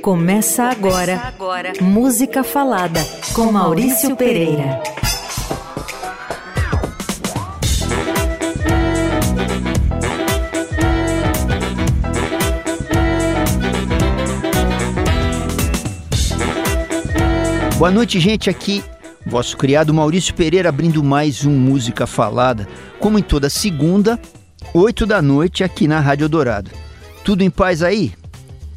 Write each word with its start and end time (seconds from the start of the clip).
Começa 0.00 0.64
agora, 0.64 1.16
Começa 1.16 1.28
agora. 1.28 1.72
Música 1.80 2.42
Falada 2.42 3.00
com 3.34 3.52
Maurício 3.52 4.16
Pereira. 4.16 4.82
Boa 17.78 17.90
noite, 17.90 18.20
gente. 18.20 18.48
Aqui, 18.48 18.84
vosso 19.26 19.56
criado 19.56 19.92
Maurício 19.92 20.32
Pereira 20.34 20.68
abrindo 20.68 21.02
mais 21.02 21.44
um 21.44 21.50
Música 21.50 22.06
Falada, 22.06 22.68
como 23.00 23.18
em 23.18 23.22
toda 23.22 23.50
segunda, 23.50 24.20
8 24.72 25.04
da 25.04 25.20
noite, 25.20 25.64
aqui 25.64 25.88
na 25.88 25.98
Rádio 25.98 26.28
Dourado. 26.28 26.70
Tudo 27.24 27.42
em 27.42 27.50
paz 27.50 27.82
aí? 27.82 28.12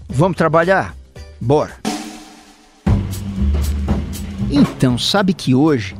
Vamos 0.08 0.38
trabalhar? 0.38 0.96
Bora! 1.40 1.76
Então, 4.50 4.98
sabe 4.98 5.34
que 5.34 5.54
hoje 5.54 5.96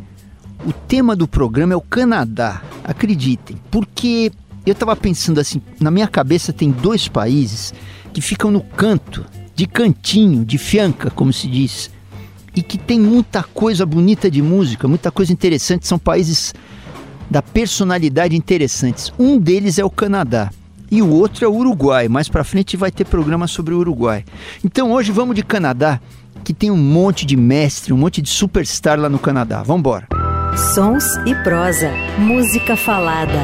o 0.66 0.72
tema 0.72 1.16
do 1.16 1.28
programa 1.28 1.74
é 1.74 1.76
o 1.76 1.82
Canadá, 1.82 2.62
acreditem, 2.84 3.58
porque 3.70 4.32
eu 4.66 4.74
estava 4.74 4.96
pensando 4.96 5.40
assim, 5.40 5.62
na 5.80 5.92
minha 5.92 6.08
cabeça 6.08 6.54
tem 6.54 6.72
dois 6.72 7.08
países 7.08 7.74
que 8.14 8.22
ficam 8.22 8.50
no 8.50 8.62
canto, 8.62 9.26
de 9.54 9.68
cantinho, 9.68 10.46
de 10.46 10.58
fianca, 10.58 11.10
como 11.10 11.34
se 11.34 11.48
diz, 11.48 11.92
e 12.56 12.62
que 12.62 12.78
tem 12.78 13.00
muita 13.00 13.44
coisa 13.44 13.86
bonita 13.86 14.32
de 14.32 14.42
música, 14.42 14.88
muita 14.88 15.12
coisa 15.12 15.34
interessante, 15.34 15.88
são 15.88 16.00
países 16.00 16.54
da 17.30 17.42
personalidade 17.42 18.36
interessantes. 18.36 19.12
Um 19.20 19.38
deles 19.38 19.78
é 19.78 19.84
o 19.84 19.90
Canadá 19.90 20.52
e 20.96 21.02
o 21.02 21.10
outro 21.10 21.44
é 21.44 21.48
o 21.48 21.54
Uruguai. 21.54 22.08
Mais 22.08 22.30
para 22.30 22.42
frente 22.46 22.78
vai 22.78 22.90
ter 22.90 23.04
programa 23.04 23.48
sobre 23.48 23.74
o 23.74 23.80
Uruguai. 23.80 24.24
Então 24.64 24.94
hoje 24.94 25.12
vamos 25.12 25.36
de 25.36 25.44
Canadá, 25.44 26.00
que 26.42 26.54
tem 26.54 26.72
um 26.72 26.78
monte 26.78 27.26
de 27.26 27.36
mestre, 27.36 27.92
um 27.92 27.98
monte 27.98 28.22
de 28.22 28.30
superstar 28.30 28.98
lá 28.98 29.10
no 29.10 29.20
Canadá. 29.20 29.62
Vamos 29.62 29.82
embora. 29.82 30.08
Sons 30.74 31.04
e 31.26 31.36
prosa, 31.44 31.92
música 32.18 32.78
falada. 32.78 33.44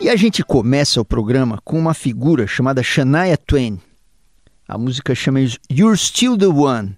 E 0.00 0.08
a 0.08 0.16
gente 0.16 0.42
começa 0.42 1.00
o 1.00 1.04
programa 1.04 1.60
com 1.64 1.78
uma 1.78 1.94
figura 1.94 2.44
chamada 2.48 2.82
Shania 2.82 3.36
Twain. 3.36 3.78
A 4.66 4.76
música 4.76 5.14
chama 5.14 5.38
You're 5.70 5.96
Still 5.96 6.36
the 6.36 6.46
One. 6.46 6.96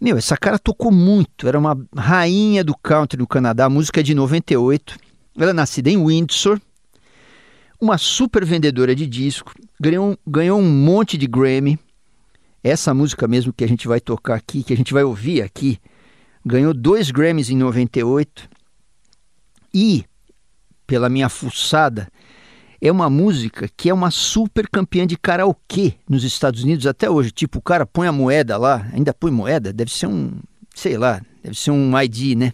Meu, 0.00 0.18
essa 0.18 0.36
cara 0.36 0.58
tocou 0.58 0.92
muito, 0.92 1.48
era 1.48 1.58
uma 1.58 1.76
rainha 1.96 2.62
do 2.62 2.76
country 2.76 3.18
no 3.18 3.26
Canadá, 3.26 3.64
a 3.64 3.70
música 3.70 4.00
é 4.00 4.02
de 4.02 4.14
98. 4.14 4.96
Ela 5.38 5.50
é 5.50 5.54
nascida 5.54 5.90
em 5.90 6.04
Windsor, 6.04 6.60
uma 7.80 7.96
super 7.96 8.44
vendedora 8.44 8.94
de 8.94 9.06
disco, 9.06 9.52
ganhou, 9.80 10.18
ganhou 10.26 10.60
um 10.60 10.70
monte 10.70 11.16
de 11.16 11.26
Grammy. 11.26 11.78
Essa 12.62 12.92
música 12.92 13.26
mesmo 13.28 13.52
que 13.52 13.64
a 13.64 13.68
gente 13.68 13.86
vai 13.86 14.00
tocar 14.00 14.34
aqui, 14.34 14.62
que 14.62 14.72
a 14.72 14.76
gente 14.76 14.92
vai 14.92 15.04
ouvir 15.04 15.42
aqui, 15.42 15.78
ganhou 16.44 16.74
dois 16.74 17.10
Grammys 17.10 17.48
em 17.48 17.56
98. 17.56 18.48
E, 19.72 20.04
pela 20.86 21.08
minha 21.08 21.28
fuçada, 21.28 22.08
é 22.80 22.92
uma 22.92 23.08
música 23.08 23.68
que 23.76 23.88
é 23.88 23.94
uma 23.94 24.10
super 24.10 24.68
campeã 24.68 25.06
de 25.06 25.16
karaokê 25.16 25.94
nos 26.08 26.24
Estados 26.24 26.62
Unidos 26.62 26.86
até 26.86 27.08
hoje. 27.10 27.30
Tipo, 27.30 27.58
o 27.58 27.62
cara 27.62 27.86
põe 27.86 28.06
a 28.06 28.12
moeda 28.12 28.56
lá, 28.56 28.86
ainda 28.92 29.14
põe 29.14 29.30
moeda, 29.30 29.72
deve 29.72 29.92
ser 29.92 30.06
um, 30.06 30.32
sei 30.74 30.96
lá, 30.98 31.20
deve 31.42 31.56
ser 31.58 31.70
um 31.70 31.98
ID, 31.98 32.36
né? 32.36 32.52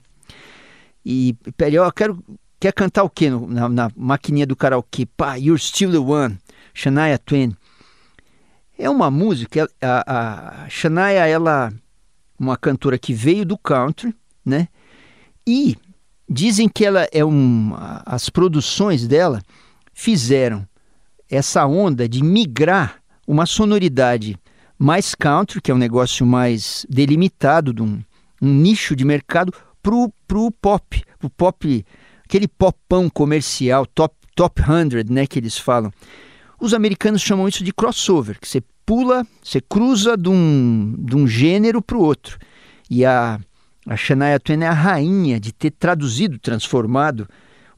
E 1.05 1.35
pede, 1.57 1.79
ó, 1.79 1.91
quero, 1.91 2.23
quer 2.61 2.73
cantar 2.73 3.03
o 3.03 3.11
quê 3.11 3.31
na, 3.31 3.69
na 3.69 3.91
maquininha 3.97 4.47
do 4.47 4.55
karaokê? 4.55 5.07
Pá, 5.07 5.35
You're 5.35 5.61
Still 5.61 5.91
the 5.91 5.99
One, 5.99 6.39
Shania 6.73 7.19
Twain. 7.19 7.57
É 8.79 8.89
uma 8.89 9.11
música, 9.11 9.69
a, 9.81 10.65
a 10.65 10.69
Shania, 10.69 11.27
ela, 11.27 11.73
uma 12.39 12.57
cantora 12.57 12.99
que 12.99 13.13
veio 13.13 13.45
do 13.45 13.59
country, 13.59 14.15
né? 14.45 14.69
E 15.47 15.77
dizem 16.29 16.69
que 16.69 16.85
ela 16.85 17.09
é 17.13 17.25
um, 17.25 17.73
as 18.07 18.31
produções 18.31 19.07
dela 19.09 19.43
fizeram 20.03 20.67
essa 21.31 21.65
onda 21.65 22.09
de 22.09 22.25
migrar 22.25 23.01
uma 23.25 23.47
sonoridade 23.47 24.37
mais 24.77 25.15
country, 25.15 25.63
que 25.63 25.71
é 25.71 25.75
um 25.75 25.79
negócio 25.79 26.27
mais 26.27 26.85
delimitado, 26.91 27.73
de 27.73 27.83
um, 27.83 28.03
um 28.43 28.53
nicho 28.53 28.97
de 28.97 29.05
mercado, 29.05 29.55
para 29.81 29.95
o 29.95 30.51
pop, 30.51 31.05
o 31.23 31.31
pop, 31.31 31.87
aquele 32.25 32.49
popão 32.49 33.09
comercial, 33.09 33.87
top, 33.87 34.17
top 34.35 34.61
100, 34.61 35.05
né, 35.09 35.25
que 35.25 35.39
eles 35.39 35.57
falam. 35.57 35.93
Os 36.61 36.75
americanos 36.75 37.23
chamam 37.23 37.47
isso 37.47 37.63
de 37.63 37.73
crossover, 37.73 38.41
que 38.41 38.49
você 38.49 38.61
pula, 38.85 39.25
você 39.41 39.61
cruza 39.61 40.17
de 40.17 40.29
um, 40.29 40.97
de 40.99 41.15
um 41.15 41.29
gênero 41.29 41.81
para 41.81 41.97
o 41.97 42.03
outro. 42.03 42.41
E 42.91 43.05
a, 43.05 43.39
a 43.87 43.97
Shania 43.97 44.41
Twain 44.41 44.65
é 44.65 44.67
a 44.67 44.73
rainha 44.73 45.39
de 45.39 45.53
ter 45.53 45.71
traduzido, 45.71 46.41
transformado 46.41 47.29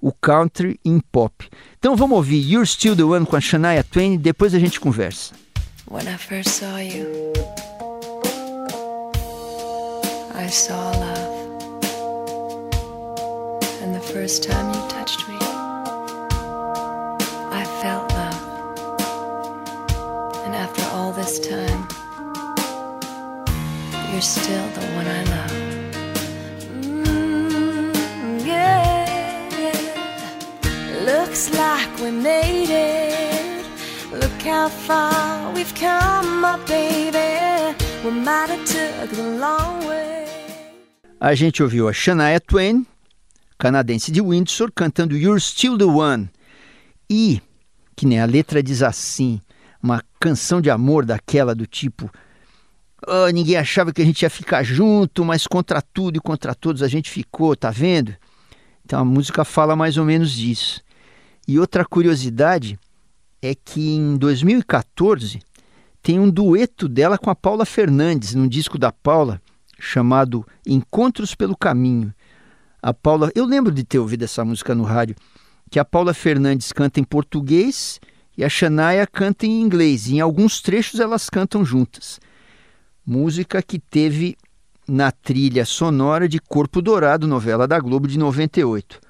o 0.04 0.12
country 0.12 0.78
em 0.84 1.00
pop. 1.00 1.48
Então 1.78 1.96
vamos 1.96 2.18
ouvir 2.18 2.38
You're 2.38 2.66
Still 2.66 2.94
the 2.94 3.04
One 3.04 3.24
com 3.24 3.36
a 3.36 3.40
Shania 3.40 3.82
Twain 3.82 4.18
depois 4.18 4.54
a 4.54 4.58
gente 4.58 4.78
conversa. 4.78 5.32
When 5.90 6.06
I 6.06 6.18
first 6.18 6.50
saw 6.50 6.78
you, 6.78 7.32
I 10.34 10.46
saw 10.50 10.92
love. 10.98 11.32
And 13.82 13.94
the 13.94 14.00
first 14.12 14.46
time 14.46 14.74
you 14.74 14.88
touched 14.88 15.26
me, 15.26 15.38
I 17.50 17.64
felt 17.80 18.12
love. 18.12 18.98
And 20.44 20.54
after 20.54 20.84
all 20.94 21.12
this 21.12 21.40
time, 21.40 21.88
you're 24.12 24.20
still 24.20 24.68
the 24.74 24.86
one 24.96 25.06
I 25.06 25.24
love. 25.24 25.63
Looks 31.34 31.50
like 31.50 32.00
we 32.00 32.12
made 32.12 32.70
it. 32.70 33.66
Look 34.12 34.40
how 34.46 34.68
far 34.68 35.52
we've 35.52 35.74
come, 35.74 36.40
my 36.40 36.56
baby. 36.58 37.74
We 38.04 38.12
might 38.12 38.50
have 38.50 38.64
took 38.64 39.10
the 39.10 39.40
long 39.40 39.84
way. 39.84 40.28
A 41.18 41.34
gente 41.34 41.60
ouviu 41.60 41.88
a 41.88 41.92
Shania 41.92 42.38
Twain, 42.38 42.86
canadense 43.58 44.12
de 44.12 44.20
Windsor, 44.20 44.70
cantando 44.70 45.16
You're 45.16 45.40
Still 45.40 45.76
the 45.76 45.86
One. 45.86 46.30
E, 47.10 47.42
que 47.96 48.06
nem 48.06 48.20
a 48.20 48.26
letra 48.26 48.62
diz 48.62 48.80
assim, 48.80 49.40
uma 49.82 50.04
canção 50.20 50.60
de 50.60 50.70
amor 50.70 51.04
daquela 51.04 51.52
do 51.52 51.66
tipo 51.66 52.08
oh, 53.08 53.28
ninguém 53.30 53.56
achava 53.56 53.92
que 53.92 54.00
a 54.00 54.04
gente 54.04 54.22
ia 54.22 54.30
ficar 54.30 54.62
junto, 54.62 55.24
mas 55.24 55.48
contra 55.48 55.82
tudo 55.82 56.16
e 56.16 56.20
contra 56.20 56.54
todos 56.54 56.80
a 56.80 56.86
gente 56.86 57.10
ficou, 57.10 57.56
tá 57.56 57.72
vendo? 57.72 58.14
Então 58.84 59.00
a 59.00 59.04
música 59.04 59.44
fala 59.44 59.74
mais 59.74 59.96
ou 59.96 60.04
menos 60.04 60.30
disso. 60.30 60.84
E 61.46 61.58
outra 61.58 61.84
curiosidade 61.84 62.78
é 63.42 63.54
que 63.54 63.94
em 63.94 64.16
2014 64.16 65.40
tem 66.02 66.18
um 66.18 66.30
dueto 66.30 66.88
dela 66.88 67.18
com 67.18 67.30
a 67.30 67.34
Paula 67.34 67.64
Fernandes, 67.64 68.34
num 68.34 68.48
disco 68.48 68.78
da 68.78 68.90
Paula 68.90 69.40
chamado 69.78 70.46
Encontros 70.66 71.34
pelo 71.34 71.56
Caminho. 71.56 72.12
A 72.82 72.92
Paula, 72.92 73.30
eu 73.34 73.44
lembro 73.44 73.72
de 73.72 73.84
ter 73.84 73.98
ouvido 73.98 74.22
essa 74.24 74.44
música 74.44 74.74
no 74.74 74.84
rádio, 74.84 75.16
que 75.70 75.78
a 75.78 75.84
Paula 75.84 76.14
Fernandes 76.14 76.72
canta 76.72 77.00
em 77.00 77.04
português 77.04 78.00
e 78.36 78.44
a 78.44 78.48
Shania 78.48 79.06
canta 79.06 79.46
em 79.46 79.60
inglês. 79.60 80.06
E 80.06 80.16
em 80.16 80.20
alguns 80.20 80.60
trechos 80.60 81.00
elas 81.00 81.28
cantam 81.28 81.64
juntas. 81.64 82.20
Música 83.04 83.62
que 83.62 83.78
teve 83.78 84.36
na 84.88 85.10
trilha 85.10 85.64
sonora 85.64 86.28
de 86.28 86.38
Corpo 86.38 86.80
Dourado, 86.80 87.26
novela 87.26 87.66
da 87.66 87.78
Globo 87.78 88.06
de 88.06 88.18
98. 88.18 89.00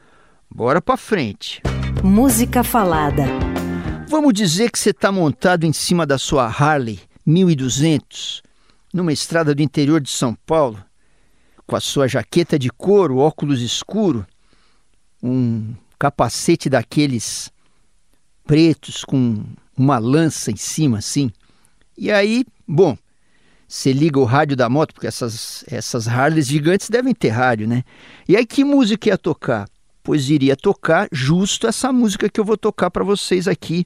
Bora 0.50 0.80
pra 0.80 0.96
frente. 0.96 1.60
Música 2.02 2.62
falada. 2.64 3.24
Vamos 4.08 4.32
dizer 4.32 4.70
que 4.70 4.78
você 4.78 4.90
está 4.90 5.10
montado 5.10 5.64
em 5.64 5.72
cima 5.72 6.06
da 6.06 6.18
sua 6.18 6.46
Harley 6.46 7.00
1200, 7.24 8.42
numa 8.92 9.12
estrada 9.12 9.54
do 9.54 9.62
interior 9.62 10.00
de 10.00 10.10
São 10.10 10.34
Paulo, 10.46 10.82
com 11.66 11.76
a 11.76 11.80
sua 11.80 12.06
jaqueta 12.06 12.58
de 12.58 12.70
couro, 12.70 13.18
óculos 13.18 13.60
escuro, 13.60 14.26
um 15.22 15.74
capacete 15.98 16.68
daqueles 16.68 17.50
pretos 18.44 19.04
com 19.04 19.42
uma 19.76 19.98
lança 19.98 20.50
em 20.50 20.56
cima 20.56 20.98
assim. 20.98 21.30
E 21.96 22.10
aí, 22.10 22.44
bom, 22.66 22.96
você 23.66 23.92
liga 23.92 24.18
o 24.18 24.24
rádio 24.24 24.56
da 24.56 24.68
moto, 24.68 24.92
porque 24.92 25.06
essas, 25.06 25.64
essas 25.66 26.06
Harleys 26.06 26.46
gigantes 26.46 26.88
devem 26.88 27.14
ter 27.14 27.30
rádio, 27.30 27.66
né? 27.66 27.82
E 28.28 28.36
aí 28.36 28.46
que 28.46 28.62
música 28.62 29.08
ia 29.08 29.18
tocar? 29.18 29.68
Pois 30.04 30.28
iria 30.28 30.54
tocar 30.54 31.08
justo 31.10 31.66
essa 31.66 31.90
música 31.90 32.28
que 32.28 32.38
eu 32.38 32.44
vou 32.44 32.58
tocar 32.58 32.90
para 32.90 33.02
vocês 33.02 33.48
aqui, 33.48 33.84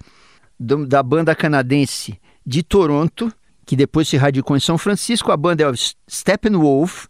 do, 0.59 0.85
da 0.85 1.01
banda 1.01 1.33
canadense 1.35 2.21
de 2.45 2.65
Toronto, 2.65 3.33
que 3.65 3.77
depois 3.77 4.09
se 4.09 4.17
radicou 4.17 4.57
em 4.57 4.61
São 4.61 4.77
Francisco. 4.77 5.31
A 5.31 5.37
banda 5.37 5.63
é 5.63 5.69
o 5.69 5.75
Steppenwolf 6.11 7.07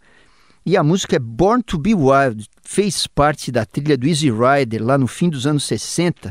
e 0.67 0.77
a 0.77 0.83
música 0.83 1.17
é 1.17 1.19
Born 1.19 1.63
to 1.63 1.79
Be 1.79 1.95
Wild, 1.95 2.47
fez 2.63 3.07
parte 3.07 3.51
da 3.51 3.65
trilha 3.65 3.97
do 3.97 4.07
Easy 4.07 4.31
Rider 4.31 4.85
lá 4.85 4.99
no 4.99 5.07
fim 5.07 5.31
dos 5.31 5.47
anos 5.47 5.65
60. 5.65 6.31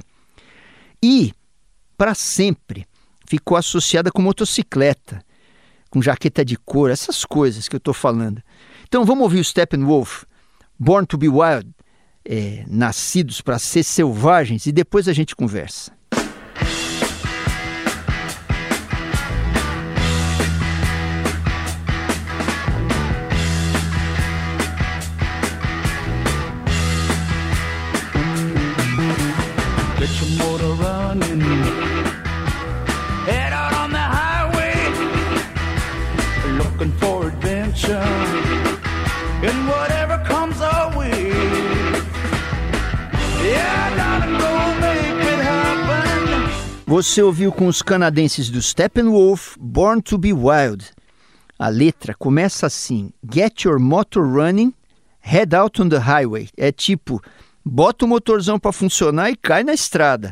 E, 1.01 1.33
para 1.97 2.13
sempre, 2.13 2.85
ficou 3.27 3.57
associada 3.57 4.11
com 4.11 4.21
motocicleta, 4.21 5.23
com 5.89 5.99
jaqueta 5.99 6.45
de 6.45 6.55
couro, 6.55 6.93
essas 6.93 7.25
coisas 7.25 7.67
que 7.67 7.75
eu 7.75 7.79
estou 7.79 7.93
falando. 7.93 8.39
Então 8.87 9.03
vamos 9.03 9.23
ouvir 9.23 9.39
o 9.39 9.43
Steppenwolf, 9.43 10.25
Born 10.77 11.07
to 11.07 11.17
be 11.17 11.27
Wild, 11.27 11.73
é, 12.27 12.63
Nascidos 12.67 13.41
para 13.41 13.57
Ser 13.57 13.83
Selvagens, 13.83 14.65
e 14.65 14.71
depois 14.71 15.07
a 15.07 15.13
gente 15.13 15.35
conversa. 15.35 15.97
Você 46.89 47.21
ouviu 47.21 47.51
com 47.51 47.67
os 47.67 47.81
canadenses 47.81 48.49
do 48.49 48.61
Steppenwolf, 48.61 49.57
Born 49.59 50.01
to 50.01 50.17
be 50.17 50.31
Wild. 50.31 50.85
A 51.59 51.67
letra 51.67 52.13
começa 52.13 52.65
assim: 52.65 53.11
Get 53.29 53.65
your 53.65 53.77
motor 53.77 54.25
running, 54.25 54.73
head 55.19 55.53
out 55.53 55.81
on 55.81 55.89
the 55.89 55.97
highway. 55.97 56.47
É 56.55 56.71
tipo, 56.71 57.21
bota 57.63 58.05
o 58.05 58.07
motorzão 58.07 58.57
para 58.57 58.71
funcionar 58.71 59.29
e 59.29 59.35
cai 59.35 59.65
na 59.65 59.73
estrada 59.73 60.31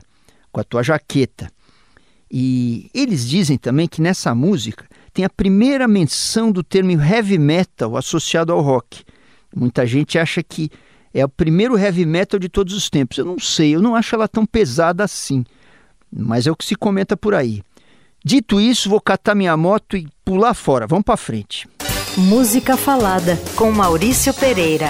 com 0.49 0.61
a 0.61 0.63
tua 0.63 0.81
jaqueta. 0.81 1.51
E 2.31 2.89
eles 2.93 3.27
dizem 3.27 3.57
também 3.57 3.85
que 3.85 4.01
nessa 4.01 4.33
música 4.33 4.87
tem 5.11 5.25
a 5.25 5.29
primeira 5.29 5.89
menção 5.89 6.53
do 6.53 6.63
termo 6.63 6.93
heavy 6.93 7.37
metal 7.37 7.97
associado 7.97 8.53
ao 8.53 8.61
rock. 8.61 9.03
Muita 9.53 9.85
gente 9.85 10.17
acha 10.17 10.41
que 10.41 10.71
é 11.13 11.25
o 11.25 11.29
primeiro 11.29 11.77
heavy 11.77 12.05
metal 12.05 12.39
de 12.39 12.47
todos 12.47 12.73
os 12.73 12.89
tempos. 12.89 13.17
Eu 13.17 13.25
não 13.25 13.37
sei, 13.37 13.75
eu 13.75 13.81
não 13.81 13.93
acho 13.93 14.15
ela 14.15 14.29
tão 14.29 14.45
pesada 14.45 15.03
assim 15.03 15.43
mas 16.15 16.47
é 16.47 16.51
o 16.51 16.55
que 16.55 16.65
se 16.65 16.75
comenta 16.75 17.17
por 17.17 17.33
aí. 17.35 17.61
Dito 18.23 18.59
isso, 18.59 18.89
vou 18.89 19.01
catar 19.01 19.35
minha 19.35 19.55
moto 19.55 19.97
e 19.97 20.07
pular 20.23 20.53
fora. 20.53 20.87
Vamos 20.87 21.05
para 21.05 21.17
frente. 21.17 21.67
Música 22.17 22.77
Falada 22.77 23.37
com 23.55 23.71
Maurício 23.71 24.33
Pereira. 24.33 24.87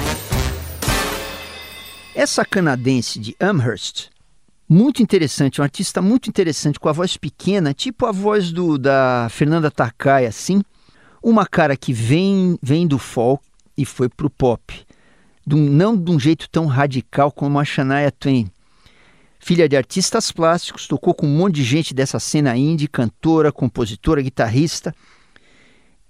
Essa 2.14 2.46
canadense 2.46 3.20
de 3.20 3.36
Amherst, 3.40 4.10
muito 4.70 5.04
interessante, 5.04 5.60
um 5.60 5.64
artista 5.64 6.02
muito 6.02 6.30
interessante, 6.30 6.80
com 6.80 6.88
a 6.88 6.94
voz 6.94 7.18
pequena, 7.18 7.74
tipo 7.74 8.06
a 8.06 8.12
voz 8.12 8.52
do, 8.52 8.78
da 8.78 9.28
Fernanda 9.30 9.70
Takai, 9.70 10.26
assim. 10.26 10.62
Uma 11.22 11.46
cara 11.46 11.76
que 11.76 11.92
vem, 11.92 12.58
vem 12.64 12.88
do 12.88 12.98
folk 12.98 13.44
e 13.78 13.86
foi 13.86 14.08
pro 14.08 14.30
pop. 14.30 14.86
De 15.46 15.56
um, 15.56 15.70
não 15.70 15.98
de 15.98 16.10
um 16.10 16.20
jeito 16.20 16.50
tão 16.50 16.68
radical 16.68 17.32
como 17.32 17.60
a 17.60 17.66
Shania 17.66 18.12
Twain, 18.12 18.50
Filha 19.46 19.70
de 19.70 19.78
artistas 19.78 20.32
plásticos, 20.32 20.88
tocou 20.88 21.14
com 21.14 21.28
um 21.28 21.38
monte 21.38 21.58
de 21.58 21.64
gente 21.64 21.94
dessa 21.94 22.20
cena 22.20 22.58
indie, 22.58 22.88
cantora, 22.88 23.52
compositora, 23.52 24.20
guitarrista. 24.20 24.92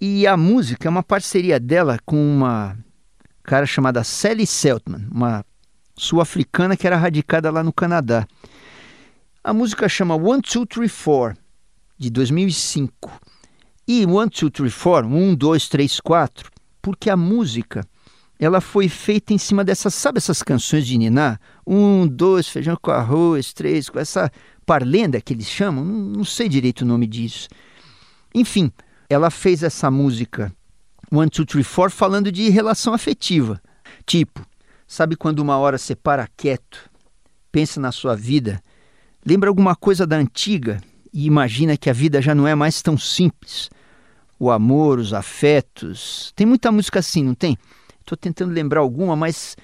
E 0.00 0.26
a 0.26 0.38
música 0.38 0.88
é 0.88 0.90
uma 0.90 1.02
parceria 1.02 1.60
dela 1.60 1.98
com 2.06 2.16
uma 2.16 2.74
cara 3.42 3.66
chamada 3.66 4.02
Sally 4.02 4.46
Seltman, 4.46 5.06
uma 5.12 5.44
sul-africana 5.94 6.78
que 6.78 6.86
era 6.86 6.96
radicada 6.96 7.50
lá 7.50 7.62
no 7.62 7.74
Canadá. 7.74 8.26
A 9.44 9.52
música 9.52 9.86
chama 9.86 10.16
One, 10.16 10.40
Two, 10.40 10.64
Three, 10.64 10.88
Four, 10.88 11.36
de 11.98 12.08
2005. 12.08 13.20
E 13.86 14.06
One, 14.06 14.30
Two, 14.30 14.50
Three, 14.50 14.70
Four, 14.70 15.04
um, 15.04 15.34
dois, 15.34 15.68
três, 15.68 16.00
quatro, 16.00 16.50
porque 16.80 17.10
a 17.10 17.18
música 17.18 17.86
ela 18.38 18.62
foi 18.62 18.88
feita 18.88 19.34
em 19.34 19.38
cima 19.38 19.62
dessas, 19.62 19.94
sabe 19.94 20.16
essas 20.16 20.42
canções 20.42 20.86
de 20.86 20.96
Niná? 20.96 21.38
Um, 21.66 22.06
dois, 22.06 22.48
feijão 22.48 22.76
com 22.80 22.90
arroz, 22.90 23.52
três, 23.52 23.88
com 23.88 23.98
essa 23.98 24.30
parlenda 24.64 25.20
que 25.20 25.32
eles 25.32 25.48
chamam, 25.48 25.84
não, 25.84 25.94
não 26.18 26.24
sei 26.24 26.48
direito 26.48 26.82
o 26.82 26.86
nome 26.86 27.06
disso. 27.06 27.48
Enfim, 28.34 28.70
ela 29.08 29.30
fez 29.30 29.62
essa 29.62 29.90
música 29.90 30.52
One, 31.10 31.30
Two, 31.30 31.46
Three, 31.46 31.62
Four 31.62 31.90
falando 31.90 32.32
de 32.32 32.48
relação 32.48 32.92
afetiva. 32.92 33.60
Tipo, 34.04 34.44
sabe 34.86 35.16
quando 35.16 35.38
uma 35.38 35.56
hora 35.56 35.78
você 35.78 35.94
para 35.94 36.28
quieto, 36.36 36.90
pensa 37.52 37.80
na 37.80 37.92
sua 37.92 38.16
vida, 38.16 38.62
lembra 39.24 39.48
alguma 39.48 39.76
coisa 39.76 40.06
da 40.06 40.16
antiga 40.16 40.80
e 41.12 41.26
imagina 41.26 41.76
que 41.76 41.88
a 41.88 41.92
vida 41.92 42.20
já 42.20 42.34
não 42.34 42.46
é 42.46 42.54
mais 42.54 42.82
tão 42.82 42.98
simples? 42.98 43.70
O 44.38 44.50
amor, 44.50 44.98
os 44.98 45.14
afetos. 45.14 46.32
Tem 46.36 46.46
muita 46.46 46.70
música 46.70 46.98
assim, 46.98 47.22
não 47.22 47.34
tem? 47.34 47.56
Estou 48.00 48.18
tentando 48.18 48.52
lembrar 48.52 48.80
alguma, 48.80 49.16
mas 49.16 49.56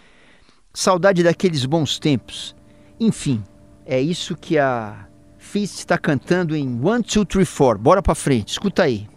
saudade 0.73 1.23
daqueles 1.23 1.65
bons 1.65 1.99
tempos. 1.99 2.55
Enfim, 2.99 3.43
é 3.85 4.01
isso 4.01 4.37
que 4.37 4.59
a 4.59 5.07
Fist 5.39 5.79
está 5.79 5.99
cantando 5.99 6.57
em 6.57 6.81
One, 6.83 7.03
Two, 7.03 7.25
Three, 7.25 7.45
Four. 7.45 7.79
Bora 7.79 8.03
para 8.03 8.15
frente, 8.15 8.51
escuta 8.51 8.85
aí. 8.85 9.09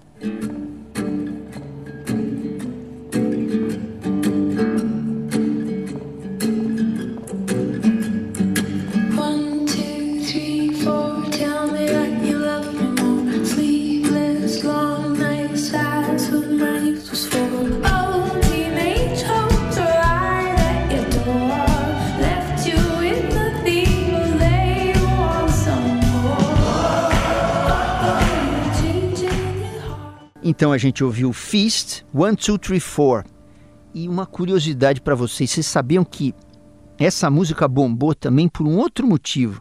Então 30.48 30.72
a 30.72 30.78
gente 30.78 31.04
ouviu 31.04 31.34
Feast, 31.34 32.04
One, 32.14 32.38
Two, 32.38 32.60
Three, 32.60 32.80
Four. 32.80 33.26
E 33.96 34.08
uma 34.08 34.28
curiosidade 34.28 35.02
para 35.02 35.16
vocês: 35.16 35.50
vocês 35.50 35.66
sabiam 35.66 36.06
que 36.06 36.36
essa 37.00 37.32
música 37.32 37.68
bombou 37.68 38.14
também 38.14 38.48
por 38.48 38.68
um 38.68 38.78
outro 38.78 39.08
motivo? 39.08 39.60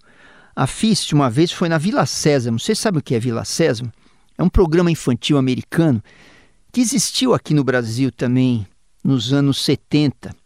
A 0.54 0.66
Feast 0.66 1.14
uma 1.14 1.30
vez 1.30 1.50
foi 1.50 1.70
na 1.70 1.78
Vila 1.78 2.04
Sésamo. 2.04 2.60
Vocês 2.60 2.78
sabem 2.78 2.98
o 3.00 3.02
que 3.02 3.14
é 3.14 3.18
Vila 3.18 3.46
Sésamo? 3.46 3.90
É 4.36 4.42
um 4.42 4.48
programa 4.50 4.90
infantil 4.90 5.38
americano 5.38 6.02
que 6.70 6.82
existiu 6.82 7.32
aqui 7.32 7.54
no 7.54 7.64
Brasil 7.64 8.12
também 8.12 8.66
nos 9.02 9.32
anos 9.32 9.64
70. 9.64 10.36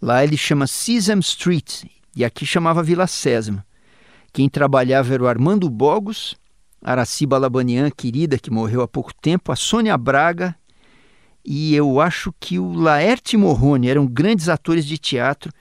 Lá 0.00 0.22
ele 0.22 0.36
chama 0.36 0.68
Sesame 0.68 1.22
Street 1.22 1.86
e 2.14 2.24
aqui 2.24 2.46
chamava 2.46 2.84
Vila 2.84 3.08
Sésamo. 3.08 3.64
Quem 4.32 4.48
trabalhava 4.48 5.12
era 5.12 5.24
o 5.24 5.26
Armando 5.26 5.68
Bogos 5.68 6.36
Araciba 6.86 7.36
Labanian, 7.36 7.90
querida, 7.90 8.38
que 8.38 8.48
morreu 8.48 8.80
há 8.80 8.86
pouco 8.86 9.12
tempo, 9.12 9.50
a 9.50 9.56
Sônia 9.56 9.98
Braga 9.98 10.54
e 11.44 11.74
eu 11.74 12.00
acho 12.00 12.32
que 12.38 12.60
o 12.60 12.72
Laerte 12.72 13.36
Morrone 13.36 13.88
eram 13.88 14.06
grandes 14.06 14.48
atores 14.48 14.86
de 14.86 14.96
teatro 14.96 15.52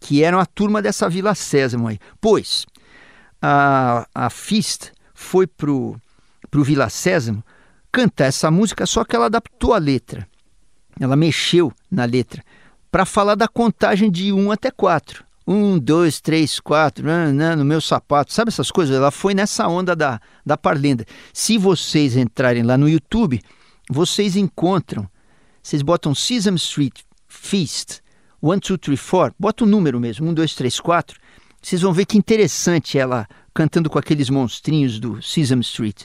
que 0.00 0.24
eram 0.24 0.40
a 0.40 0.46
turma 0.46 0.82
dessa 0.82 1.08
Vila 1.08 1.36
Sésamo 1.36 1.86
aí. 1.86 2.00
Pois, 2.20 2.66
a, 3.40 4.08
a 4.12 4.28
Fist 4.28 4.90
foi 5.14 5.46
pro, 5.46 5.96
pro 6.50 6.64
Vila 6.64 6.90
Sésamo 6.90 7.44
cantar 7.92 8.24
essa 8.24 8.50
música, 8.50 8.86
só 8.86 9.04
que 9.04 9.14
ela 9.14 9.26
adaptou 9.26 9.72
a 9.72 9.78
letra. 9.78 10.26
Ela 10.98 11.14
mexeu 11.14 11.72
na 11.88 12.04
letra 12.04 12.42
para 12.90 13.04
falar 13.04 13.36
da 13.36 13.46
contagem 13.46 14.10
de 14.10 14.32
1 14.32 14.50
até 14.50 14.72
4 14.72 15.29
um, 15.46 15.78
dois, 15.78 16.20
três, 16.20 16.60
quatro, 16.60 17.06
no 17.56 17.64
meu 17.64 17.80
sapato, 17.80 18.32
sabe 18.32 18.50
essas 18.50 18.70
coisas? 18.70 18.94
Ela 18.94 19.10
foi 19.10 19.34
nessa 19.34 19.66
onda 19.66 19.96
da, 19.96 20.20
da 20.44 20.56
parlenda. 20.56 21.04
Se 21.32 21.58
vocês 21.58 22.16
entrarem 22.16 22.62
lá 22.62 22.78
no 22.78 22.88
YouTube, 22.88 23.40
vocês 23.90 24.36
encontram, 24.36 25.08
vocês 25.62 25.82
botam 25.82 26.14
Sesame 26.14 26.56
Street 26.56 27.00
Feast, 27.26 28.00
one, 28.40 28.60
two, 28.60 28.78
three, 28.78 28.96
four, 28.96 29.32
bota 29.38 29.64
o 29.64 29.66
número 29.66 29.98
mesmo, 29.98 30.28
um, 30.28 30.34
dois, 30.34 30.54
três, 30.54 30.78
quatro, 30.78 31.18
vocês 31.60 31.82
vão 31.82 31.92
ver 31.92 32.06
que 32.06 32.16
interessante 32.16 32.98
ela 32.98 33.26
cantando 33.52 33.90
com 33.90 33.98
aqueles 33.98 34.30
monstrinhos 34.30 34.98
do 34.98 35.22
Sesame 35.22 35.62
Street. 35.62 36.04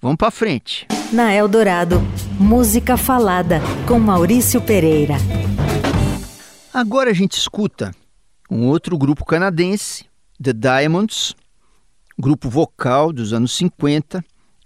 Vamos 0.00 0.16
para 0.16 0.30
frente. 0.30 0.86
Na 1.12 1.32
Eldorado, 1.32 2.00
música 2.38 2.96
falada 2.96 3.60
com 3.86 3.98
Maurício 3.98 4.60
Pereira. 4.60 5.14
Agora 6.72 7.10
a 7.10 7.14
gente 7.14 7.32
escuta 7.38 7.94
um 8.50 8.66
outro 8.66 8.96
grupo 8.96 9.24
canadense, 9.24 10.06
The 10.42 10.52
Diamonds, 10.52 11.34
grupo 12.18 12.48
vocal 12.48 13.12
dos 13.12 13.32
anos 13.32 13.52
50. 13.52 14.24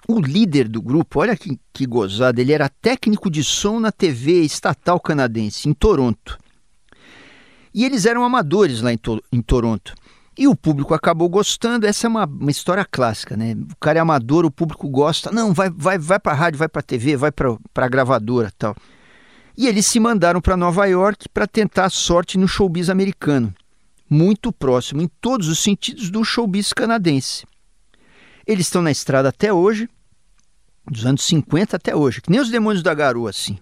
O 0.08 0.20
líder 0.20 0.66
do 0.68 0.80
grupo, 0.80 1.20
olha 1.20 1.36
que, 1.36 1.58
que 1.72 1.86
gozada, 1.86 2.40
ele 2.40 2.52
era 2.52 2.68
técnico 2.68 3.30
de 3.30 3.44
som 3.44 3.78
na 3.78 3.92
TV 3.92 4.40
estatal 4.42 4.98
canadense, 4.98 5.68
em 5.68 5.72
Toronto. 5.72 6.38
E 7.72 7.84
eles 7.84 8.06
eram 8.06 8.24
amadores 8.24 8.80
lá 8.80 8.92
em, 8.92 8.98
to 8.98 9.22
em 9.30 9.40
Toronto. 9.40 9.94
E 10.36 10.48
o 10.48 10.56
público 10.56 10.94
acabou 10.94 11.28
gostando. 11.28 11.86
Essa 11.86 12.06
é 12.06 12.08
uma, 12.08 12.24
uma 12.24 12.50
história 12.50 12.84
clássica, 12.84 13.36
né? 13.36 13.54
O 13.70 13.76
cara 13.78 13.98
é 13.98 14.00
amador, 14.00 14.44
o 14.44 14.50
público 14.50 14.88
gosta. 14.88 15.30
Não, 15.30 15.52
vai, 15.52 15.70
vai, 15.70 15.98
vai 15.98 16.18
para 16.18 16.32
rádio, 16.32 16.58
vai 16.58 16.68
para 16.68 16.82
TV, 16.82 17.16
vai 17.16 17.30
para 17.30 17.56
a 17.76 17.88
gravadora, 17.88 18.50
tal. 18.58 18.74
E 19.56 19.66
eles 19.66 19.86
se 19.86 20.00
mandaram 20.00 20.40
para 20.40 20.56
Nova 20.56 20.86
York 20.86 21.28
para 21.28 21.46
tentar 21.46 21.84
a 21.84 21.90
sorte 21.90 22.38
no 22.38 22.48
showbiz 22.48 22.88
americano, 22.88 23.54
muito 24.10 24.52
próximo 24.52 25.00
em 25.00 25.08
todos 25.20 25.48
os 25.48 25.60
sentidos 25.60 26.10
do 26.10 26.24
showbiz 26.24 26.72
canadense. 26.72 27.46
Eles 28.46 28.66
estão 28.66 28.82
na 28.82 28.90
estrada 28.90 29.28
até 29.28 29.52
hoje, 29.52 29.88
dos 30.90 31.06
anos 31.06 31.22
50 31.22 31.76
até 31.76 31.94
hoje, 31.94 32.20
que 32.20 32.30
nem 32.30 32.40
os 32.40 32.50
Demônios 32.50 32.82
da 32.82 32.92
Garoa, 32.92 33.30
assim, 33.30 33.56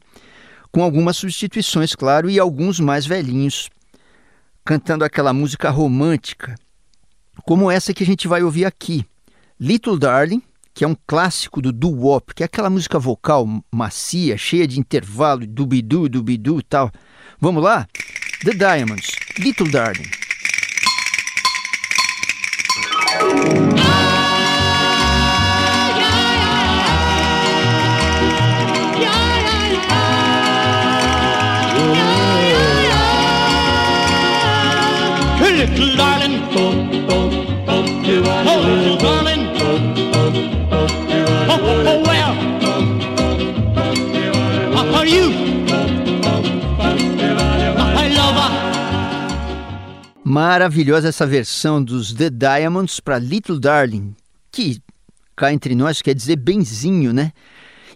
com 0.73 0.83
algumas 0.83 1.19
substituições, 1.19 1.95
claro, 1.95 2.31
e 2.31 2.39
alguns 2.39 2.81
mais 2.81 3.05
velhinhos, 3.05 3.69
cantando 4.65 5.05
aquela 5.05 5.33
música 5.33 5.69
romântica 5.69 6.55
como 7.45 7.71
essa 7.71 7.95
que 7.95 8.03
a 8.03 8.07
gente 8.07 8.29
vai 8.29 8.43
ouvir 8.43 8.65
aqui, 8.65 9.05
Little 9.59 9.99
Darling, 9.99 10.43
que 10.75 10.85
é 10.85 10.87
um 10.87 10.97
clássico 11.07 11.61
do 11.61 11.73
doo-wop, 11.73 12.35
que 12.35 12.43
é 12.43 12.47
aquela 12.47 12.71
música 12.71 12.99
vocal 12.99 13.47
macia, 13.73 14.37
cheia 14.37 14.67
de 14.67 14.79
intervalo, 14.79 15.47
dubidu, 15.47 16.09
dubidu 16.09 16.61
e 16.61 16.63
tal. 16.63 16.93
Vamos 17.41 17.63
lá? 17.63 17.89
The 18.45 18.53
Diamonds, 18.53 19.09
Little 19.39 19.71
Darling. 19.71 20.09
Little 35.59 35.97
darling, 35.97 36.18
Maravilhosa 50.39 51.09
essa 51.09 51.27
versão 51.27 51.83
dos 51.83 52.13
The 52.13 52.31
Diamonds 52.31 53.01
para 53.01 53.19
Little 53.19 53.59
Darling, 53.59 54.15
que 54.53 54.81
cá 55.35 55.53
entre 55.53 55.75
nós 55.75 56.01
quer 56.01 56.15
dizer 56.15 56.37
benzinho, 56.37 57.13
né? 57.13 57.33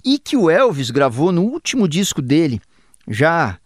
E 0.04 0.18
que 0.18 0.36
o 0.36 0.50
Elvis 0.50 0.90
gravou 0.90 1.30
no 1.30 1.42
último 1.42 1.86
disco 1.86 2.20
dele, 2.20 2.60
já 3.06 3.56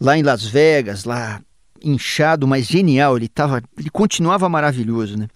lá 0.00 0.18
em 0.18 0.24
Las 0.24 0.44
Vegas, 0.44 1.04
lá 1.04 1.40
inchado, 1.80 2.48
mas 2.48 2.66
genial, 2.66 3.16
ele 3.16 3.28
tava, 3.28 3.62
ele 3.78 3.90
continuava 3.90 4.48
maravilhoso, 4.48 5.16
né? 5.16 5.28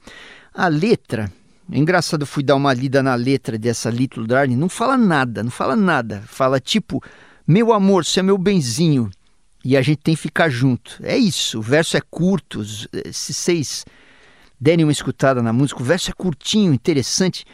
A 0.52 0.66
letra, 0.66 1.30
é 1.70 1.78
engraçado, 1.78 2.26
fui 2.26 2.42
dar 2.42 2.56
uma 2.56 2.74
lida 2.74 3.04
na 3.04 3.14
letra 3.14 3.56
dessa 3.56 3.88
Little 3.88 4.26
Darling, 4.26 4.56
não 4.56 4.68
fala 4.68 4.98
nada, 4.98 5.44
não 5.44 5.50
fala 5.52 5.76
nada. 5.76 6.24
Fala 6.26 6.58
tipo, 6.58 7.00
meu 7.46 7.72
amor, 7.72 8.04
você 8.04 8.18
é 8.18 8.22
meu 8.24 8.36
benzinho, 8.36 9.08
e 9.64 9.76
a 9.76 9.82
gente 9.82 9.98
tem 9.98 10.14
que 10.14 10.20
ficar 10.20 10.48
junto. 10.48 10.98
É 11.02 11.16
isso, 11.16 11.58
o 11.58 11.62
verso 11.62 11.96
é 11.96 12.00
curto. 12.00 12.64
Se 12.64 13.32
vocês 13.34 13.84
derem 14.58 14.84
uma 14.84 14.92
escutada 14.92 15.42
na 15.42 15.52
música, 15.52 15.80
o 15.80 15.84
verso 15.84 16.10
é 16.10 16.14
curtinho, 16.14 16.72
interessante, 16.72 17.44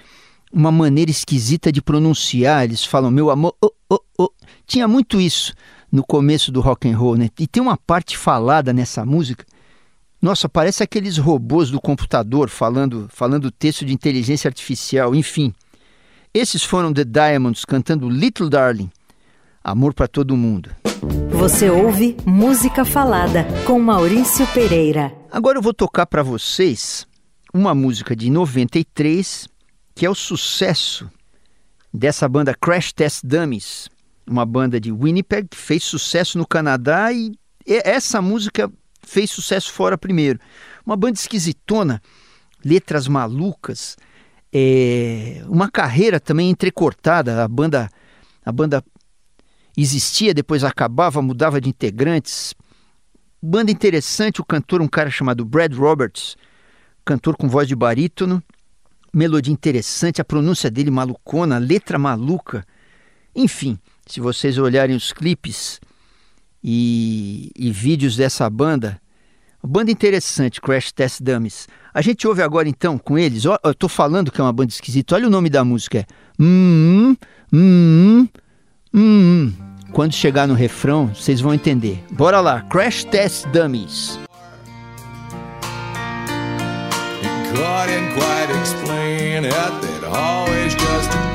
uma 0.53 0.73
maneira 0.73 1.11
esquisita 1.11 1.71
de 1.71 1.83
pronunciar. 1.83 2.65
Eles 2.65 2.85
falam 2.85 3.11
meu 3.11 3.31
amor, 3.31 3.55
oh, 3.61 3.71
oh, 3.91 4.01
oh. 4.19 4.31
tinha 4.67 4.87
muito 4.89 5.21
isso 5.21 5.53
no 5.91 6.05
começo 6.05 6.51
do 6.51 6.61
rock 6.61 6.89
and 6.89 6.97
roll, 6.97 7.17
né? 7.17 7.29
E 7.39 7.47
tem 7.47 7.63
uma 7.63 7.77
parte 7.77 8.17
falada 8.17 8.73
nessa 8.73 9.05
música. 9.05 9.45
Nossa, 10.21 10.49
parece 10.49 10.83
aqueles 10.83 11.19
robôs 11.19 11.71
do 11.71 11.81
computador 11.81 12.49
falando, 12.49 13.09
falando 13.11 13.51
texto 13.51 13.85
de 13.85 13.93
inteligência 13.93 14.49
artificial, 14.49 15.15
enfim. 15.15 15.55
Esses 16.33 16.63
foram 16.63 16.93
The 16.93 17.05
Diamonds 17.05 17.65
cantando 17.65 18.09
Little 18.09 18.49
Darling. 18.49 18.91
Amor 19.63 19.95
para 19.95 20.09
todo 20.09 20.37
mundo. 20.37 20.71
Você 21.31 21.71
ouve 21.71 22.17
Música 22.25 22.85
Falada 22.85 23.47
com 23.67 23.79
Maurício 23.79 24.47
Pereira. 24.49 25.13
Agora 25.31 25.59
eu 25.59 25.63
vou 25.63 25.75
tocar 25.75 26.07
para 26.07 26.23
vocês 26.23 27.07
uma 27.53 27.75
música 27.75 28.17
de 28.17 28.31
93 28.31 29.49
que 29.95 30.05
é 30.05 30.11
o 30.11 30.15
sucesso 30.15 31.11
dessa 31.93 32.29
banda 32.29 32.55
Crash 32.55 32.93
Test 32.93 33.23
Dummies, 33.25 33.89
uma 34.27 34.45
banda 34.45 34.79
de 34.81 34.93
Winnipeg 34.93 35.49
que 35.49 35.57
fez 35.57 35.85
sucesso 35.85 36.37
no 36.39 36.47
Canadá 36.47 37.13
e 37.13 37.33
essa 37.67 38.21
música 38.21 38.71
fez 39.03 39.31
sucesso 39.31 39.73
fora 39.73 39.97
primeiro. 39.97 40.39
Uma 40.85 40.97
banda 40.97 41.19
esquisitona, 41.19 42.03
letras 42.65 43.09
malucas, 43.09 43.97
é, 44.53 45.43
uma 45.49 45.71
carreira 45.71 46.19
também 46.19 46.51
entrecortada. 46.51 47.45
A 47.45 47.49
banda, 47.49 47.89
a 48.45 48.53
banda 48.53 48.83
existia, 49.77 50.33
depois 50.33 50.65
acabava, 50.65 51.21
mudava 51.21 51.61
de 51.61 51.69
integrantes. 51.69 52.55
Banda 53.43 53.71
interessante, 53.71 54.41
o 54.41 54.45
cantor, 54.45 54.81
um 54.81 54.89
cara 54.89 55.11
chamado 55.11 55.45
Brad 55.45 55.73
Roberts, 55.75 56.37
cantor 57.05 57.37
com 57.37 57.49
voz 57.49 57.69
de 57.69 57.77
barítono, 57.77 58.43
melodia 59.13 59.53
interessante, 59.53 60.21
a 60.21 60.25
pronúncia 60.25 60.71
dele 60.71 60.91
malucona, 60.91 61.59
letra 61.59 61.99
maluca. 61.99 62.65
Enfim, 63.35 63.79
se 64.07 64.21
vocês 64.21 64.59
olharem 64.59 64.97
os 64.97 65.13
clipes 65.13 65.81
e, 66.63 67.51
e 67.57 67.71
vídeos 67.71 68.17
dessa 68.17 68.49
banda, 68.49 69.01
banda 69.63 69.91
interessante, 69.91 70.61
Crash 70.61 70.93
Test 70.93 71.23
Dummies. 71.23 71.69
A 71.93 72.01
gente 72.01 72.27
ouve 72.27 72.43
agora 72.43 72.69
então 72.69 72.99
com 72.99 73.19
eles, 73.19 73.45
eu 73.45 73.75
tô 73.75 73.89
falando 73.89 74.31
que 74.31 74.41
é 74.41 74.45
uma 74.45 74.53
banda 74.53 74.73
esquisita, 74.73 75.15
olha 75.15 75.27
o 75.27 75.31
nome 75.31 75.49
da 75.51 75.65
música, 75.65 76.01
é 76.01 76.07
Hum, 76.39 77.17
hum, 77.53 78.29
hum, 78.97 79.53
hum. 79.53 79.53
Quando 79.93 80.13
chegar 80.13 80.47
no 80.47 80.55
refrão, 80.55 81.09
vocês 81.09 81.41
vão 81.41 81.55
entender. 81.55 82.05
Bora 82.11 82.41
lá, 82.41 82.63
Crash 82.63 83.05
Test 83.05 83.47
Dummies. 83.49 84.19
couldn't 87.57 88.13
quite 88.15 88.51
explain 88.61 89.45
it, 89.45 90.05
always 90.05 90.75
just 90.75 91.26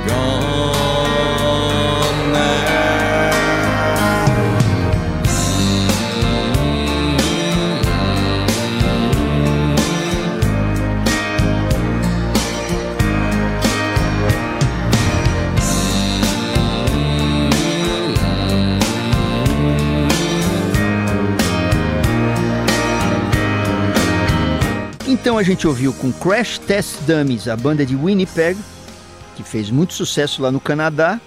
Então 25.12 25.38
a 25.38 25.44
gente 25.44 25.68
ouviu 25.68 25.94
com 25.94 26.10
Crash 26.10 26.58
Test 26.58 27.02
Dummies, 27.02 27.50
a 27.50 27.58
banda 27.58 27.86
de 27.86 27.98
Winnipeg, 27.98 28.58
que 29.36 29.44
fez 29.44 29.70
muito 29.70 29.94
sucesso 29.94 30.42
lá 30.42 30.50
no 30.50 30.62
Canadá. 30.62 31.20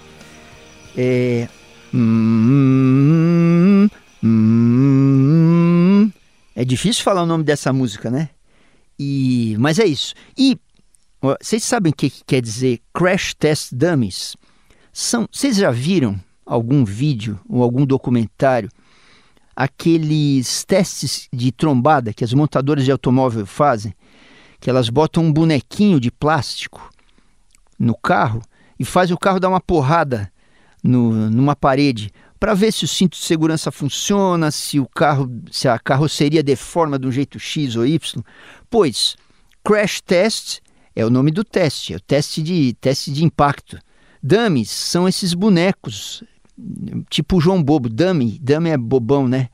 É... 0.97 1.47
Hum, 1.93 3.87
hum, 4.23 6.11
é 6.55 6.65
difícil 6.65 7.03
falar 7.03 7.21
o 7.21 7.27
nome 7.27 7.43
dessa 7.43 7.71
música, 7.71 8.09
né? 8.09 8.29
E... 8.97 9.55
Mas 9.59 9.77
é 9.77 9.85
isso. 9.85 10.15
E 10.35 10.57
vocês 11.21 11.63
sabem 11.63 11.91
o 11.91 11.95
que, 11.95 12.09
que 12.09 12.23
quer 12.25 12.41
dizer 12.41 12.81
Crash 12.91 13.35
Test 13.35 13.71
Dummies? 13.71 14.35
São... 14.91 15.27
Vocês 15.31 15.57
já 15.57 15.69
viram 15.69 16.19
algum 16.43 16.83
vídeo 16.83 17.39
ou 17.47 17.61
algum 17.61 17.85
documentário 17.85 18.67
aqueles 19.55 20.63
testes 20.65 21.29
de 21.31 21.51
trombada 21.51 22.13
que 22.13 22.23
as 22.23 22.33
montadoras 22.33 22.83
de 22.83 22.91
automóvel 22.91 23.45
fazem, 23.45 23.93
que 24.59 24.69
elas 24.69 24.89
botam 24.89 25.23
um 25.23 25.31
bonequinho 25.31 25.99
de 25.99 26.11
plástico 26.11 26.89
no 27.79 27.95
carro 27.95 28.41
e 28.79 28.83
faz 28.83 29.11
o 29.11 29.17
carro 29.17 29.39
dar 29.39 29.49
uma 29.49 29.61
porrada 29.61 30.31
no, 30.83 31.29
numa 31.29 31.55
parede 31.55 32.11
para 32.39 32.53
ver 32.53 32.71
se 32.71 32.83
o 32.83 32.87
cinto 32.87 33.17
de 33.17 33.23
segurança 33.23 33.71
funciona, 33.71 34.51
se 34.51 34.79
o 34.79 34.87
carro, 34.87 35.29
se 35.51 35.67
a 35.67 35.79
carroceria 35.79 36.43
deforma 36.43 36.99
de 36.99 37.07
um 37.07 37.11
jeito 37.11 37.39
X 37.39 37.75
ou 37.75 37.85
Y. 37.85 38.23
Pois 38.69 39.15
crash 39.63 40.01
test 40.01 40.59
é 40.95 41.05
o 41.05 41.09
nome 41.09 41.31
do 41.31 41.43
teste, 41.43 41.93
é 41.93 41.97
o 41.97 41.99
teste 41.99 42.43
de 42.43 42.73
teste 42.73 43.11
de 43.11 43.23
impacto. 43.23 43.79
Dummies 44.21 44.69
são 44.69 45.07
esses 45.07 45.33
bonecos 45.33 46.23
tipo 47.09 47.39
João 47.39 47.61
Bobo, 47.61 47.89
dummy, 47.89 48.39
dummy 48.41 48.69
é 48.69 48.77
bobão, 48.77 49.27
né? 49.27 49.49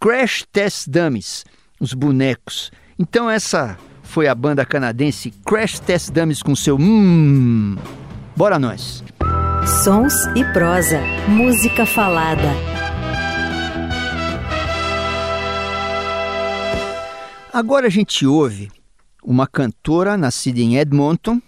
Crash 0.00 0.44
Test 0.52 0.88
Dummies, 0.88 1.44
os 1.80 1.94
bonecos. 1.94 2.70
Então 2.98 3.30
essa 3.30 3.78
foi 4.02 4.28
a 4.28 4.34
banda 4.34 4.64
canadense 4.64 5.32
Crash 5.44 5.80
Test 5.80 6.10
Dummies 6.10 6.42
com 6.42 6.54
seu 6.54 6.76
hum. 6.76 7.76
Bora 8.36 8.58
nós. 8.58 9.02
Sons 9.82 10.26
e 10.36 10.44
prosa, 10.52 11.00
música 11.28 11.86
falada. 11.86 12.48
Agora 17.52 17.86
a 17.86 17.90
gente 17.90 18.26
ouve 18.26 18.68
uma 19.22 19.46
cantora 19.46 20.16
nascida 20.16 20.60
em 20.60 20.76
Edmonton, 20.76 21.40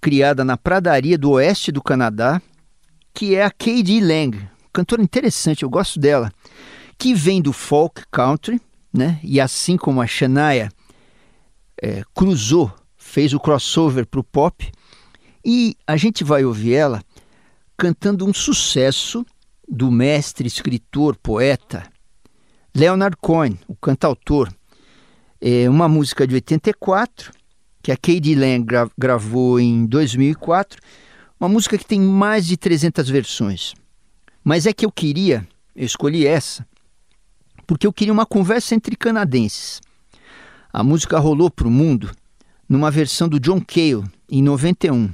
criada 0.00 0.44
na 0.44 0.56
pradaria 0.56 1.18
do 1.18 1.30
oeste 1.32 1.72
do 1.72 1.82
Canadá, 1.82 2.40
que 3.16 3.34
é 3.34 3.42
a 3.42 3.50
Katie 3.50 3.98
Lang, 3.98 4.46
cantora 4.70 5.00
interessante, 5.00 5.62
eu 5.62 5.70
gosto 5.70 5.98
dela, 5.98 6.30
que 6.98 7.14
vem 7.14 7.40
do 7.40 7.50
folk 7.50 8.02
country, 8.12 8.60
né? 8.92 9.18
E 9.22 9.40
assim 9.40 9.78
como 9.78 10.02
a 10.02 10.06
Shania 10.06 10.70
é, 11.82 12.02
cruzou, 12.14 12.70
fez 12.94 13.32
o 13.32 13.40
crossover 13.40 14.06
para 14.06 14.20
o 14.20 14.22
pop, 14.22 14.70
e 15.42 15.74
a 15.86 15.96
gente 15.96 16.22
vai 16.22 16.44
ouvir 16.44 16.74
ela 16.74 17.02
cantando 17.74 18.26
um 18.26 18.34
sucesso 18.34 19.24
do 19.66 19.90
mestre, 19.90 20.46
escritor, 20.46 21.16
poeta 21.16 21.90
Leonard 22.74 23.16
Cohen, 23.18 23.58
o 23.66 23.74
cantautor. 23.74 24.52
É 25.40 25.70
uma 25.70 25.88
música 25.88 26.26
de 26.26 26.34
84 26.34 27.32
que 27.82 27.90
a 27.90 27.96
Katie 27.96 28.34
Lang 28.34 28.62
gra 28.62 28.90
gravou 28.98 29.58
em 29.58 29.86
2004, 29.86 30.78
uma 31.38 31.48
música 31.48 31.76
que 31.76 31.84
tem 31.84 32.00
mais 32.00 32.46
de 32.46 32.56
300 32.56 33.08
versões. 33.08 33.74
Mas 34.42 34.66
é 34.66 34.72
que 34.72 34.86
eu 34.86 34.92
queria, 34.92 35.46
eu 35.74 35.84
escolhi 35.84 36.26
essa, 36.26 36.66
porque 37.66 37.86
eu 37.86 37.92
queria 37.92 38.12
uma 38.12 38.26
conversa 38.26 38.74
entre 38.74 38.96
canadenses. 38.96 39.80
A 40.72 40.82
música 40.82 41.18
rolou 41.18 41.50
para 41.50 41.66
o 41.66 41.70
mundo 41.70 42.10
numa 42.68 42.90
versão 42.90 43.28
do 43.28 43.40
John 43.40 43.60
Cale, 43.60 44.04
em 44.30 44.42
91. 44.42 45.10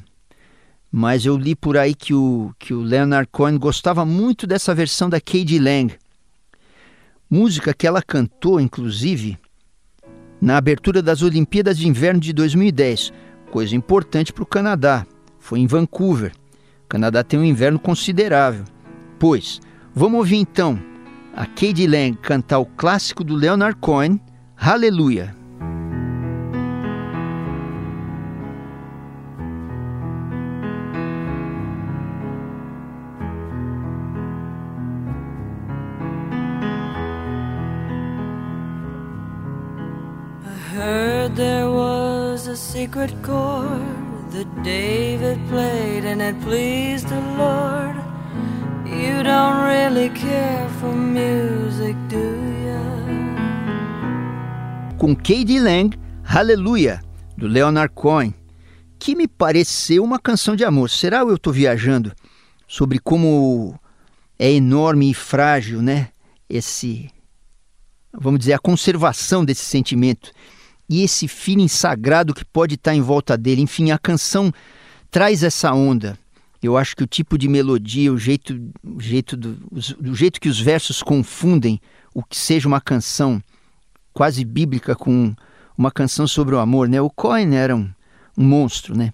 Mas 0.91 1.25
eu 1.25 1.37
li 1.37 1.55
por 1.55 1.77
aí 1.77 1.95
que 1.95 2.13
o, 2.13 2.55
que 2.59 2.75
o 2.75 2.83
Leonard 2.83 3.29
Cohen 3.31 3.59
gostava 3.59 4.05
muito 4.05 4.47
dessa 4.47 4.75
versão 4.75 5.09
da 5.09 5.21
Katie 5.21 5.59
Lang. 5.59 5.95
Música 7.31 7.73
que 7.73 7.87
ela 7.87 8.03
cantou, 8.03 8.61
inclusive, 8.61 9.39
na 10.41 10.57
abertura 10.57 11.01
das 11.01 11.23
Olimpíadas 11.23 11.79
de 11.79 11.89
Inverno 11.89 12.21
de 12.21 12.33
2010, 12.33 13.13
coisa 13.51 13.75
importante 13.75 14.33
para 14.33 14.43
o 14.43 14.47
Canadá. 14.47 15.07
Foi 15.43 15.59
em 15.59 15.67
Vancouver. 15.67 16.31
O 16.85 16.89
Canadá 16.89 17.25
tem 17.25 17.37
um 17.37 17.45
inverno 17.45 17.77
considerável. 17.77 18.65
Pois, 19.19 19.61
vamos 19.93 20.19
ouvir 20.19 20.37
então 20.37 20.81
a 21.35 21.45
Katie 21.45 21.89
Lang 21.89 22.17
cantar 22.17 22.61
o 22.61 22.65
clássico 22.65 23.25
do 23.25 23.35
Leonard 23.35 23.77
Cohen, 23.81 24.21
Hallelujah. 24.55 25.35
secret 42.55 43.13
chord 43.23 43.92
that 44.33 44.47
David 44.63 45.39
played 45.49 46.05
and 46.05 46.23
it 46.23 46.41
pleased 46.43 47.09
the 47.09 47.21
Lord. 47.37 47.97
You 48.87 49.23
don't 49.23 49.65
really 49.67 50.09
care 50.11 50.69
for 50.81 50.93
music, 50.93 51.97
do 52.09 52.17
you? 52.17 52.63
Com 54.99 55.15
Katie 55.15 55.61
Lang, 55.61 55.95
Hallelujah, 56.25 57.03
do 57.37 57.47
Leonard 57.47 57.93
Cohen, 57.95 58.35
que 58.99 59.15
me 59.15 59.29
pareceu 59.29 60.03
uma 60.03 60.19
canção 60.19 60.57
de 60.57 60.65
amor. 60.65 60.89
Será 60.89 61.21
eu 61.21 61.35
estou 61.35 61.53
viajando 61.53 62.13
sobre 62.67 62.99
como 62.99 63.79
é 64.39 64.51
enorme 64.51 65.11
e 65.11 65.15
frágil, 65.15 65.83
né? 65.83 66.09
Esse, 66.49 67.11
vamos 68.13 68.41
dizer, 68.41 68.55
a 68.55 68.59
conservação 68.59 69.45
desse 69.45 69.65
sentimento 69.65 70.33
e 70.89 71.03
esse 71.03 71.27
feeling 71.29 71.69
sagrado 71.69 72.35
que 72.35 72.45
pode 72.45 72.75
estar 72.75 72.95
em 72.95 73.01
volta 73.01 73.37
dele. 73.37 73.63
Enfim, 73.63 73.91
a 73.91 73.99
canção 73.99 74.53
traz 75.11 75.43
essa 75.43 75.73
onda. 75.73 76.19
Eu 76.63 76.77
acho 76.77 76.95
que 76.95 77.03
o 77.03 77.07
tipo 77.07 77.37
de 77.37 77.49
melodia, 77.49 78.13
o 78.13 78.19
jeito, 78.19 78.73
o 78.85 79.01
jeito 79.01 79.37
do, 79.37 80.15
jeito 80.15 80.41
que 80.41 80.49
os 80.49 80.61
versos 80.61 81.03
confundem 81.03 81.81
o 82.15 82.23
que 82.23 82.37
seja 82.37 82.69
uma 82.69 82.81
canção 82.81 83.43
quase 84.13 84.45
bíblica 84.45 84.95
com 84.95 85.35
uma 85.77 85.91
canção 85.91 86.27
sobre 86.27 86.55
o 86.55 86.59
amor, 86.59 86.89
né? 86.89 87.01
O 87.01 87.11
Cohen 87.11 87.57
era 87.57 87.75
um, 87.75 87.91
um 88.37 88.45
monstro, 88.45 88.97
né? 88.97 89.13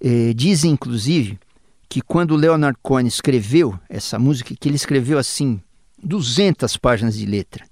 É, 0.00 0.32
dizem, 0.34 0.72
inclusive, 0.72 1.38
que 1.88 2.00
quando 2.00 2.34
Leonard 2.34 2.76
Cohen 2.82 3.06
escreveu 3.06 3.78
essa 3.88 4.18
música, 4.18 4.54
que 4.58 4.68
ele 4.68 4.76
escreveu 4.76 5.18
assim 5.18 5.60
200 6.02 6.76
páginas 6.78 7.16
de 7.16 7.26
letra 7.26 7.64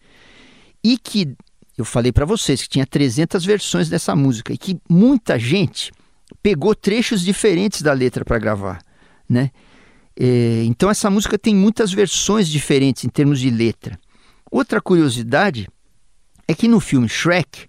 e 0.84 0.96
que 0.96 1.34
eu 1.76 1.84
falei 1.84 2.12
para 2.12 2.24
vocês 2.24 2.62
que 2.62 2.68
tinha 2.68 2.86
300 2.86 3.44
versões 3.44 3.88
dessa 3.88 4.14
música 4.14 4.52
e 4.52 4.58
que 4.58 4.78
muita 4.88 5.38
gente 5.38 5.92
pegou 6.42 6.74
trechos 6.74 7.22
diferentes 7.22 7.82
da 7.82 7.92
letra 7.92 8.24
para 8.24 8.38
gravar, 8.38 8.82
né? 9.28 9.50
É, 10.14 10.62
então 10.64 10.90
essa 10.90 11.08
música 11.08 11.38
tem 11.38 11.54
muitas 11.54 11.92
versões 11.92 12.48
diferentes 12.48 13.04
em 13.04 13.08
termos 13.08 13.40
de 13.40 13.50
letra. 13.50 13.98
Outra 14.50 14.80
curiosidade 14.80 15.66
é 16.46 16.54
que 16.54 16.68
no 16.68 16.80
filme 16.80 17.08
Shrek, 17.08 17.66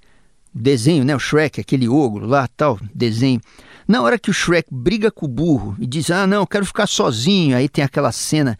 desenho, 0.53 1.05
né, 1.05 1.15
o 1.15 1.19
Shrek, 1.19 1.61
aquele 1.61 1.87
ogro 1.87 2.25
lá, 2.25 2.47
tal, 2.49 2.77
desenho, 2.93 3.39
na 3.87 4.01
hora 4.01 4.19
que 4.19 4.29
o 4.29 4.33
Shrek 4.33 4.67
briga 4.69 5.09
com 5.09 5.25
o 5.25 5.29
burro 5.29 5.75
e 5.79 5.87
diz: 5.87 6.11
"Ah, 6.11 6.27
não, 6.27 6.41
eu 6.41 6.47
quero 6.47 6.65
ficar 6.65 6.87
sozinho", 6.87 7.55
aí 7.55 7.69
tem 7.69 7.83
aquela 7.83 8.11
cena 8.11 8.57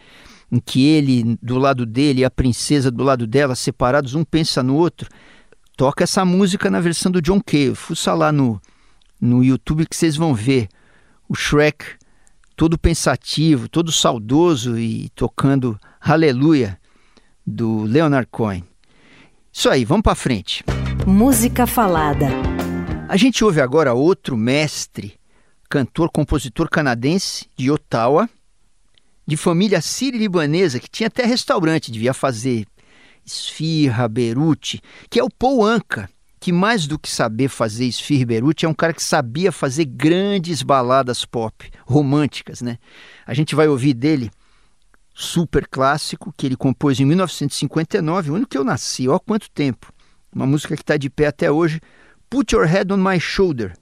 em 0.54 0.60
que 0.60 0.88
ele 0.88 1.36
do 1.42 1.58
lado 1.58 1.84
dele 1.84 2.22
e 2.22 2.26
a 2.26 2.30
princesa 2.30 2.92
do 2.92 3.04
lado 3.04 3.26
dela, 3.26 3.56
separados, 3.56 4.14
um 4.14 4.24
pensa 4.24 4.62
no 4.62 4.76
outro 4.76 5.10
toca 5.76 6.04
essa 6.04 6.24
música 6.24 6.70
na 6.70 6.80
versão 6.80 7.12
do 7.12 7.20
John 7.20 7.42
Cale. 7.42 7.74
Fuça 7.74 8.14
lá 8.14 8.32
no, 8.32 8.62
no 9.20 9.44
YouTube 9.44 9.88
que 9.88 9.96
vocês 9.96 10.16
vão 10.16 10.34
ver 10.34 10.70
o 11.28 11.36
Shrek 11.36 11.84
todo 12.56 12.78
pensativo, 12.78 13.68
todo 13.68 13.92
saudoso 13.92 14.78
e 14.78 15.10
tocando 15.16 15.80
Aleluia 16.00 16.80
do 17.46 17.84
Leonard 17.84 18.28
Cohen. 18.30 18.64
Isso 19.52 19.70
aí, 19.70 19.84
vamos 19.84 20.04
para 20.04 20.16
frente. 20.16 20.64
Música 21.06 21.66
falada. 21.66 22.28
A 23.10 23.18
gente 23.18 23.44
ouve 23.44 23.60
agora 23.60 23.94
outro 23.94 24.38
mestre, 24.38 25.14
cantor, 25.70 26.12
compositor 26.12 26.70
canadense 26.70 27.48
de 27.58 27.70
Ottawa, 27.70 28.30
de 29.26 29.38
família 29.38 29.82
sírio-libanesa, 29.82 30.80
que 30.80 30.90
tinha 30.90 31.08
até 31.08 31.26
restaurante, 31.26 31.92
devia 31.92 32.14
fazer 32.14 32.66
esfirra, 33.26 34.08
berute, 34.08 34.82
que 35.10 35.20
é 35.20 35.24
o 35.24 35.30
Paul 35.30 35.66
Anka, 35.66 36.10
que 36.40 36.52
mais 36.52 36.86
do 36.86 37.00
que 37.00 37.10
saber 37.10 37.48
fazer 37.48 37.86
esfirra 37.86 38.22
e 38.24 38.26
berute, 38.26 38.66
é 38.66 38.70
um 38.70 38.74
cara 38.74 38.94
que 38.94 39.02
sabia 39.02 39.52
fazer 39.52 39.86
grandes 39.86 40.62
baladas 40.62 41.24
pop, 41.24 41.72
românticas, 41.86 42.62
né? 42.62 42.78
A 43.26 43.34
gente 43.34 43.56
vai 43.56 43.68
ouvir 43.68 43.94
dele 43.94 44.30
super 45.14 45.66
clássico, 45.68 46.34
que 46.36 46.46
ele 46.46 46.58
compôs 46.58 47.00
em 47.00 47.06
1959, 47.06 48.32
o 48.32 48.36
ano 48.36 48.48
que 48.48 48.58
eu 48.58 48.64
nasci, 48.64 49.08
ó 49.08 49.18
quanto 49.20 49.50
tempo. 49.52 49.94
Uma 50.36 50.46
música 50.46 50.76
que 50.76 50.82
está 50.82 50.98
de 50.98 51.10
pé 51.10 51.28
até 51.28 51.50
hoje, 51.50 51.80
Put 52.30 52.54
Your 52.54 52.66
Head 52.66 52.92
on 52.92 52.98
My 52.98 53.20
Shoulder. 53.20 53.74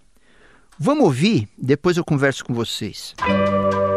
Vamos 0.78 1.06
ouvir, 1.06 1.48
depois 1.58 1.98
eu 1.98 2.06
converso 2.06 2.46
com 2.46 2.54
vocês. 2.54 3.16
Música 3.22 3.91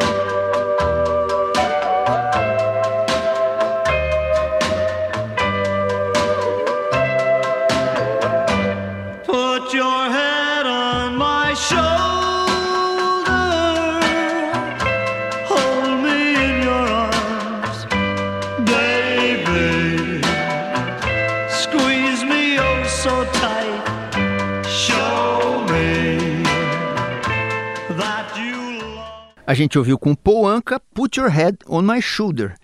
A 29.47 29.53
gente 29.53 29.77
ouviu 29.77 29.99
com 29.99 30.15
Paul 30.15 30.49
Anka, 30.49 30.81
Put 30.95 31.21
Your 31.21 31.29
Head 31.29 31.59
on 31.69 31.83
My 31.83 32.01
Shoulder. 32.01 32.55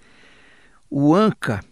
O 0.88 1.14
Anka 1.14 1.62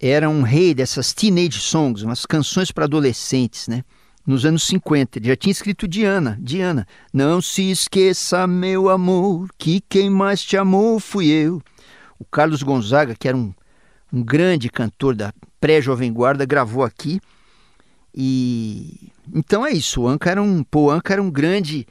era 0.00 0.30
um 0.30 0.40
rei 0.40 0.72
dessas 0.72 1.12
teenage 1.12 1.60
songs, 1.60 2.02
umas 2.02 2.24
canções 2.24 2.72
para 2.72 2.84
adolescentes, 2.84 3.68
né? 3.68 3.84
Nos 4.26 4.46
anos 4.46 4.62
50, 4.64 5.18
ele 5.18 5.28
já 5.28 5.36
tinha 5.36 5.52
escrito 5.52 5.86
Diana, 5.86 6.38
Diana, 6.40 6.86
não 7.12 7.42
se 7.42 7.70
esqueça, 7.70 8.46
meu 8.46 8.88
amor, 8.88 9.48
que 9.58 9.82
quem 9.90 10.08
mais 10.08 10.42
te 10.42 10.56
amou 10.56 10.98
fui 10.98 11.28
eu. 11.28 11.60
O 12.18 12.24
Carlos 12.24 12.62
Gonzaga, 12.62 13.14
que 13.14 13.28
era 13.28 13.36
um, 13.36 13.52
um 14.10 14.22
grande 14.22 14.70
cantor 14.70 15.14
da 15.14 15.34
pré-jovem 15.60 16.10
guarda, 16.10 16.46
gravou 16.46 16.82
aqui. 16.82 17.20
E 18.14 19.12
então 19.34 19.66
é 19.66 19.72
isso, 19.72 20.00
o 20.00 20.08
Anka 20.08 20.30
era 20.30 20.42
um, 20.42 20.64
Paul 20.64 20.90
Anka 20.90 21.12
era 21.12 21.22
um 21.22 21.30
grande 21.30 21.86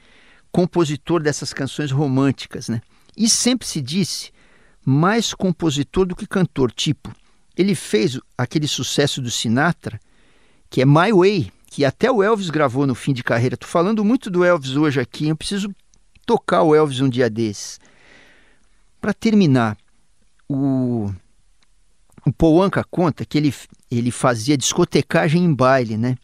compositor 0.56 1.22
dessas 1.22 1.52
canções 1.52 1.92
românticas, 1.92 2.70
né? 2.70 2.82
E 3.18 3.28
sempre 3.28 3.68
se 3.68 3.82
disse 3.82 4.32
mais 4.86 5.34
compositor 5.34 6.06
do 6.06 6.16
que 6.16 6.26
cantor, 6.26 6.72
tipo, 6.72 7.14
ele 7.58 7.76
fez 7.76 8.18
aquele 8.38 8.66
sucesso 8.66 9.22
do 9.22 9.30
Sinatra, 9.30 10.00
que 10.70 10.82
é 10.82 10.86
My 10.86 11.12
Way, 11.12 11.52
que 11.70 11.84
até 11.84 12.10
o 12.10 12.24
Elvis 12.24 12.50
gravou 12.50 12.88
no 12.88 12.96
fim 12.96 13.12
de 13.12 13.22
carreira. 13.22 13.58
Tô 13.58 13.68
falando 13.68 14.06
muito 14.06 14.30
do 14.30 14.46
Elvis 14.46 14.78
hoje 14.78 15.02
aqui, 15.02 15.28
eu 15.28 15.36
preciso 15.36 15.76
tocar 16.26 16.62
o 16.64 16.74
Elvis 16.74 17.02
um 17.02 17.10
dia 17.10 17.30
desses. 17.30 17.78
Para 19.02 19.14
terminar, 19.14 19.78
o, 20.48 21.12
o 22.26 22.32
Paul 22.32 22.64
Anka 22.64 22.82
conta 22.90 23.26
que 23.26 23.38
ele, 23.38 23.54
ele 23.92 24.10
fazia 24.10 24.58
discotecagem 24.58 25.44
em 25.44 25.54
baile, 25.54 25.98
né? 25.98 26.16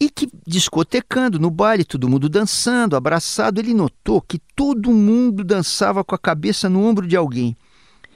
E 0.00 0.08
que 0.08 0.28
discotecando 0.46 1.38
no 1.38 1.50
baile, 1.50 1.84
todo 1.84 2.08
mundo 2.08 2.28
dançando, 2.28 2.96
abraçado, 2.96 3.60
ele 3.60 3.74
notou 3.74 4.20
que 4.20 4.38
todo 4.56 4.90
mundo 4.90 5.44
dançava 5.44 6.02
com 6.02 6.14
a 6.14 6.18
cabeça 6.18 6.68
no 6.70 6.82
ombro 6.82 7.06
de 7.06 7.16
alguém. 7.16 7.54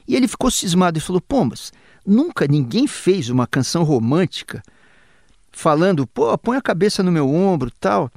E 0.09 0.17
ele 0.17 0.27
ficou 0.27 0.51
cismado 0.51 0.97
e 0.97 1.01
falou: 1.01 1.21
Pombas, 1.21 1.73
nunca 2.07 2.47
ninguém 2.47 2.87
fez 2.87 3.29
uma 3.29 3.47
canção 3.47 3.83
romântica 3.83 4.63
falando, 5.55 6.07
pô, 6.07 6.37
põe 6.37 6.57
a 6.57 6.63
cabeça 6.63 7.03
no 7.03 7.13
meu 7.13 7.29
ombro 7.29 7.71
tal. 7.71 8.11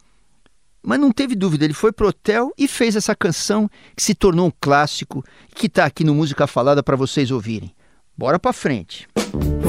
Mas 0.81 0.99
não 0.99 1.11
teve 1.11 1.35
dúvida, 1.35 1.65
ele 1.65 1.73
foi 1.73 1.91
pro 1.91 2.07
hotel 2.07 2.51
e 2.57 2.67
fez 2.67 2.95
essa 2.95 3.15
canção 3.15 3.69
que 3.95 4.01
se 4.01 4.15
tornou 4.15 4.47
um 4.47 4.53
clássico 4.61 5.23
que 5.53 5.67
está 5.67 5.85
aqui 5.85 6.03
no 6.03 6.15
Música 6.15 6.47
Falada 6.47 6.81
para 6.81 6.95
vocês 6.95 7.29
ouvirem. 7.31 7.73
Bora 8.17 8.39
para 8.39 8.53
frente. 8.53 9.07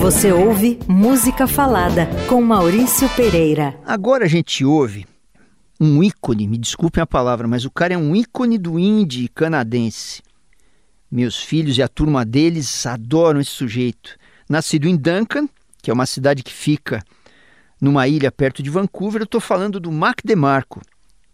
Você 0.01 0.33
ouve 0.33 0.79
Música 0.89 1.47
Falada 1.49 2.09
com 2.29 2.41
Maurício 2.41 3.09
Pereira. 3.17 3.79
Agora 3.85 4.25
a 4.25 4.29
gente 4.29 4.65
ouve 4.65 5.05
um 5.79 6.03
ícone, 6.03 6.47
me 6.47 6.57
desculpem 6.57 7.03
a 7.03 7.07
palavra, 7.07 7.49
mas 7.49 7.65
o 7.65 7.71
cara 7.71 7.95
é 7.95 7.99
um 7.99 8.15
ícone 8.15 8.59
do 8.59 8.79
indie 8.79 9.29
canadense. 9.29 10.23
Meus 11.11 11.37
filhos 11.37 11.77
e 11.77 11.83
a 11.83 11.89
turma 11.89 12.25
deles 12.25 12.87
adoram 12.87 13.41
esse 13.41 13.51
sujeito. 13.51 14.17
Nascido 14.49 14.87
em 14.87 14.97
Duncan, 14.97 15.49
que 15.83 15.91
é 15.91 15.95
uma 15.95 16.07
cidade 16.07 16.45
que 16.45 16.53
fica 16.53 17.03
numa 17.81 18.07
ilha 18.07 18.31
perto 18.31 18.63
de 18.63 18.71
Vancouver, 18.71 19.23
eu 19.23 19.25
estou 19.25 19.41
falando 19.41 19.81
do 19.81 19.91
Mac 19.91 20.21
DeMarco, 20.25 20.81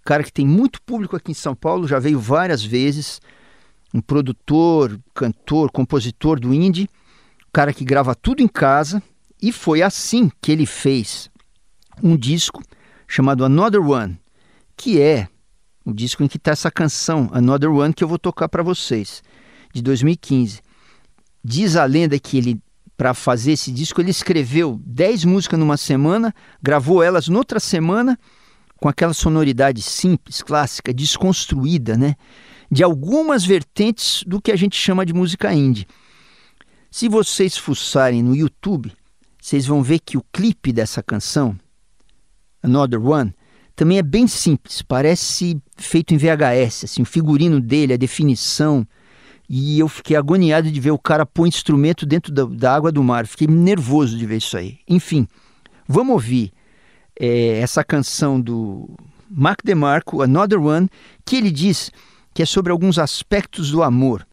cara 0.04 0.24
que 0.24 0.32
tem 0.32 0.46
muito 0.46 0.80
público 0.82 1.14
aqui 1.14 1.30
em 1.30 1.34
São 1.34 1.54
Paulo, 1.54 1.86
já 1.86 1.98
veio 1.98 2.18
várias 2.18 2.64
vezes, 2.64 3.20
um 3.92 4.00
produtor, 4.00 4.98
cantor, 5.14 5.70
compositor 5.70 6.40
do 6.40 6.52
indie 6.52 6.88
cara 7.54 7.72
que 7.72 7.84
grava 7.84 8.16
tudo 8.16 8.42
em 8.42 8.48
casa, 8.48 9.00
e 9.40 9.52
foi 9.52 9.80
assim 9.80 10.28
que 10.42 10.50
ele 10.50 10.66
fez 10.66 11.30
um 12.02 12.16
disco 12.16 12.60
chamado 13.06 13.44
Another 13.44 13.80
One, 13.80 14.18
que 14.76 15.00
é 15.00 15.28
o 15.86 15.92
disco 15.92 16.24
em 16.24 16.26
que 16.26 16.36
está 16.36 16.50
essa 16.50 16.68
canção, 16.68 17.30
Another 17.32 17.70
One, 17.70 17.94
que 17.94 18.02
eu 18.02 18.08
vou 18.08 18.18
tocar 18.18 18.48
para 18.48 18.60
vocês, 18.60 19.22
de 19.72 19.80
2015. 19.82 20.62
Diz 21.44 21.76
a 21.76 21.84
lenda 21.84 22.18
que 22.18 22.38
ele, 22.38 22.60
para 22.96 23.14
fazer 23.14 23.52
esse 23.52 23.70
disco, 23.70 24.00
ele 24.00 24.10
escreveu 24.10 24.80
10 24.84 25.24
músicas 25.24 25.60
numa 25.60 25.76
semana, 25.76 26.34
gravou 26.60 27.04
elas 27.04 27.28
noutra 27.28 27.60
semana, 27.60 28.18
com 28.80 28.88
aquela 28.88 29.14
sonoridade 29.14 29.80
simples, 29.80 30.42
clássica, 30.42 30.92
desconstruída, 30.92 31.96
né? 31.96 32.16
De 32.68 32.82
algumas 32.82 33.44
vertentes 33.44 34.24
do 34.26 34.42
que 34.42 34.50
a 34.50 34.56
gente 34.56 34.76
chama 34.76 35.06
de 35.06 35.12
música 35.12 35.54
indie. 35.54 35.86
Se 36.96 37.08
vocês 37.08 37.56
fuçarem 37.56 38.22
no 38.22 38.36
YouTube, 38.36 38.92
vocês 39.42 39.66
vão 39.66 39.82
ver 39.82 39.98
que 39.98 40.16
o 40.16 40.24
clipe 40.32 40.72
dessa 40.72 41.02
canção, 41.02 41.58
Another 42.62 43.04
One, 43.04 43.34
também 43.74 43.98
é 43.98 44.02
bem 44.02 44.28
simples, 44.28 44.80
parece 44.80 45.60
feito 45.76 46.14
em 46.14 46.16
VHS, 46.16 46.84
assim, 46.84 47.02
o 47.02 47.04
figurino 47.04 47.60
dele, 47.60 47.94
a 47.94 47.96
definição. 47.96 48.86
E 49.48 49.80
eu 49.80 49.88
fiquei 49.88 50.16
agoniado 50.16 50.70
de 50.70 50.78
ver 50.78 50.92
o 50.92 50.98
cara 50.98 51.26
pôr 51.26 51.48
instrumento 51.48 52.06
dentro 52.06 52.32
da, 52.32 52.44
da 52.44 52.76
água 52.76 52.92
do 52.92 53.02
mar. 53.02 53.26
Fiquei 53.26 53.48
nervoso 53.48 54.16
de 54.16 54.24
ver 54.24 54.36
isso 54.36 54.56
aí. 54.56 54.78
Enfim, 54.88 55.26
vamos 55.88 56.12
ouvir 56.12 56.52
é, 57.18 57.58
essa 57.58 57.82
canção 57.82 58.40
do 58.40 58.88
Mark 59.28 59.64
DeMarco, 59.64 60.22
Another 60.22 60.62
One, 60.62 60.88
que 61.26 61.34
ele 61.34 61.50
diz 61.50 61.90
que 62.32 62.40
é 62.40 62.46
sobre 62.46 62.70
alguns 62.70 63.00
aspectos 63.00 63.72
do 63.72 63.82
amor, 63.82 64.24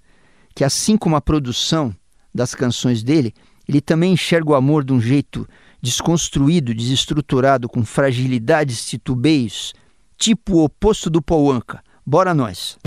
que 0.54 0.64
assim 0.64 0.96
como 0.96 1.16
a 1.16 1.22
produção 1.22 1.96
das 2.34 2.56
canções 2.56 3.04
dele, 3.04 3.34
ele 3.68 3.82
também 3.82 4.14
enxerga 4.14 4.52
o 4.52 4.56
amor 4.56 4.84
de 4.84 4.94
um 4.94 5.00
jeito 5.00 5.48
desconstruído, 5.82 6.74
desestruturado, 6.74 7.68
com 7.68 7.84
fragilidades, 7.84 8.86
titubeios, 8.86 9.74
tipo 10.18 10.58
o 10.58 10.64
oposto 10.64 11.10
do 11.10 11.22
Paul. 11.22 11.62
Bora 12.06 12.34
nós! 12.34 12.78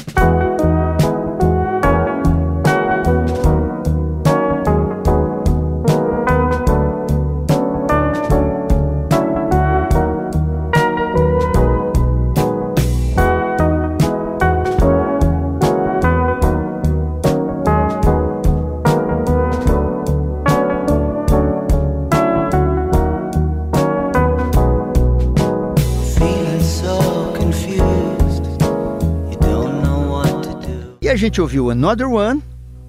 A 31.14 31.16
gente 31.16 31.40
ouviu 31.40 31.70
Another 31.70 32.09
One 32.09 32.42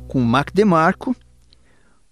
com 0.08 0.20
Mac 0.20 0.50
DeMarco, 0.52 1.16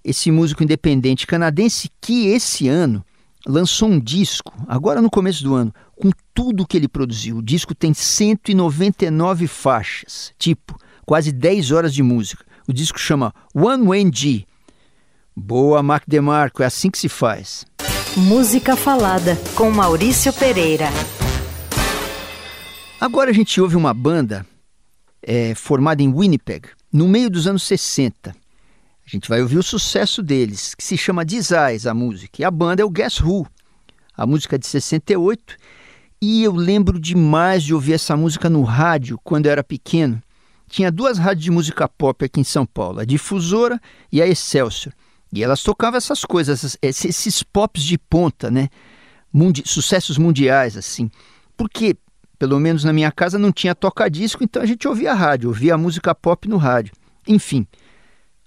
esse 0.04 0.30
músico 0.30 0.64
independente 0.64 1.26
canadense 1.26 1.90
que 2.00 2.28
esse 2.28 2.68
ano 2.68 3.04
lançou 3.48 3.90
um 3.90 4.00
disco, 4.00 4.54
agora 4.68 5.02
no 5.02 5.10
começo 5.10 5.44
do 5.44 5.56
ano, 5.56 5.74
com 6.00 6.12
tudo 6.32 6.68
que 6.68 6.78
ele 6.78 6.88
produziu. 6.88 7.38
O 7.38 7.42
disco 7.42 7.74
tem 7.74 7.96
199 7.96 9.48
faixas, 9.48 10.32
tipo, 10.38 10.78
quase 11.04 11.32
10 11.32 11.72
horas 11.72 11.92
de 11.92 12.04
música. 12.04 12.46
O 12.68 12.74
disco 12.74 13.00
chama 13.00 13.34
One 13.56 13.88
Way 13.88 14.12
G. 14.14 14.46
Boa, 15.36 15.82
Mac 15.82 16.04
DeMarco, 16.08 16.62
é 16.62 16.68
assim 16.68 16.92
que 16.92 17.00
se 17.00 17.10
faz. 17.10 17.66
Música 18.16 18.76
Falada, 18.76 19.36
com 19.56 19.72
Maurício 19.72 20.32
Pereira. 20.32 20.90
Agora 23.02 23.32
a 23.32 23.34
gente 23.34 23.60
ouve 23.60 23.76
uma 23.76 23.96
banda 23.96 24.46
é, 25.24 25.56
formada 25.56 26.04
em 26.04 26.14
Winnipeg, 26.14 26.70
no 26.92 27.08
meio 27.08 27.30
dos 27.30 27.48
anos 27.48 27.64
60. 27.64 28.32
A 28.32 29.10
gente 29.10 29.28
vai 29.28 29.42
ouvir 29.42 29.58
o 29.58 29.64
sucesso 29.64 30.22
deles, 30.22 30.76
que 30.76 30.84
se 30.84 30.98
chama 30.98 31.26
Desires, 31.26 31.88
a 31.88 31.94
música. 31.94 32.42
E 32.42 32.46
a 32.46 32.52
banda 32.52 32.82
é 32.82 32.86
o 32.86 32.90
Guess 32.90 33.22
Who, 33.22 33.46
a 34.16 34.26
música 34.26 34.58
de 34.58 34.66
68. 34.66 35.58
E 36.22 36.44
eu 36.44 36.54
lembro 36.54 37.00
demais 37.00 37.64
de 37.64 37.74
ouvir 37.74 37.94
essa 37.94 38.16
música 38.16 38.50
no 38.50 38.64
rádio 38.64 39.20
quando 39.24 39.48
eu 39.48 39.52
era 39.52 39.64
pequeno. 39.64 40.22
Tinha 40.70 40.92
duas 40.92 41.18
rádios 41.18 41.44
de 41.44 41.52
música 41.52 41.88
pop 41.88 42.24
aqui 42.24 42.40
em 42.40 42.46
São 42.46 42.66
Paulo, 42.66 43.00
a 43.00 43.06
Difusora 43.06 43.80
e 44.12 44.22
a 44.22 44.28
Excelsior. 44.28 44.94
E 45.32 45.44
elas 45.44 45.62
tocavam 45.62 45.98
essas 45.98 46.24
coisas, 46.24 46.78
esses, 46.82 47.06
esses 47.06 47.44
pops 47.44 47.84
de 47.84 47.98
ponta, 47.98 48.50
né? 48.50 48.70
Mundi 49.32 49.64
sucessos 49.66 50.18
mundiais, 50.18 50.78
assim. 50.78 51.10
Porque 51.58 51.98
pelo 52.44 52.60
menos 52.60 52.84
na 52.84 52.92
minha 52.92 53.10
casa 53.10 53.40
não 53.40 53.54
tinha 53.54 53.74
toca-disco, 53.74 54.44
então 54.44 54.62
a 54.62 54.66
gente 54.66 54.86
ouvia 54.86 55.14
rádio, 55.14 55.48
ouvia 55.48 55.78
música 55.78 56.14
pop 56.14 56.50
no 56.50 56.58
rádio. 56.58 56.92
Enfim, 57.26 57.66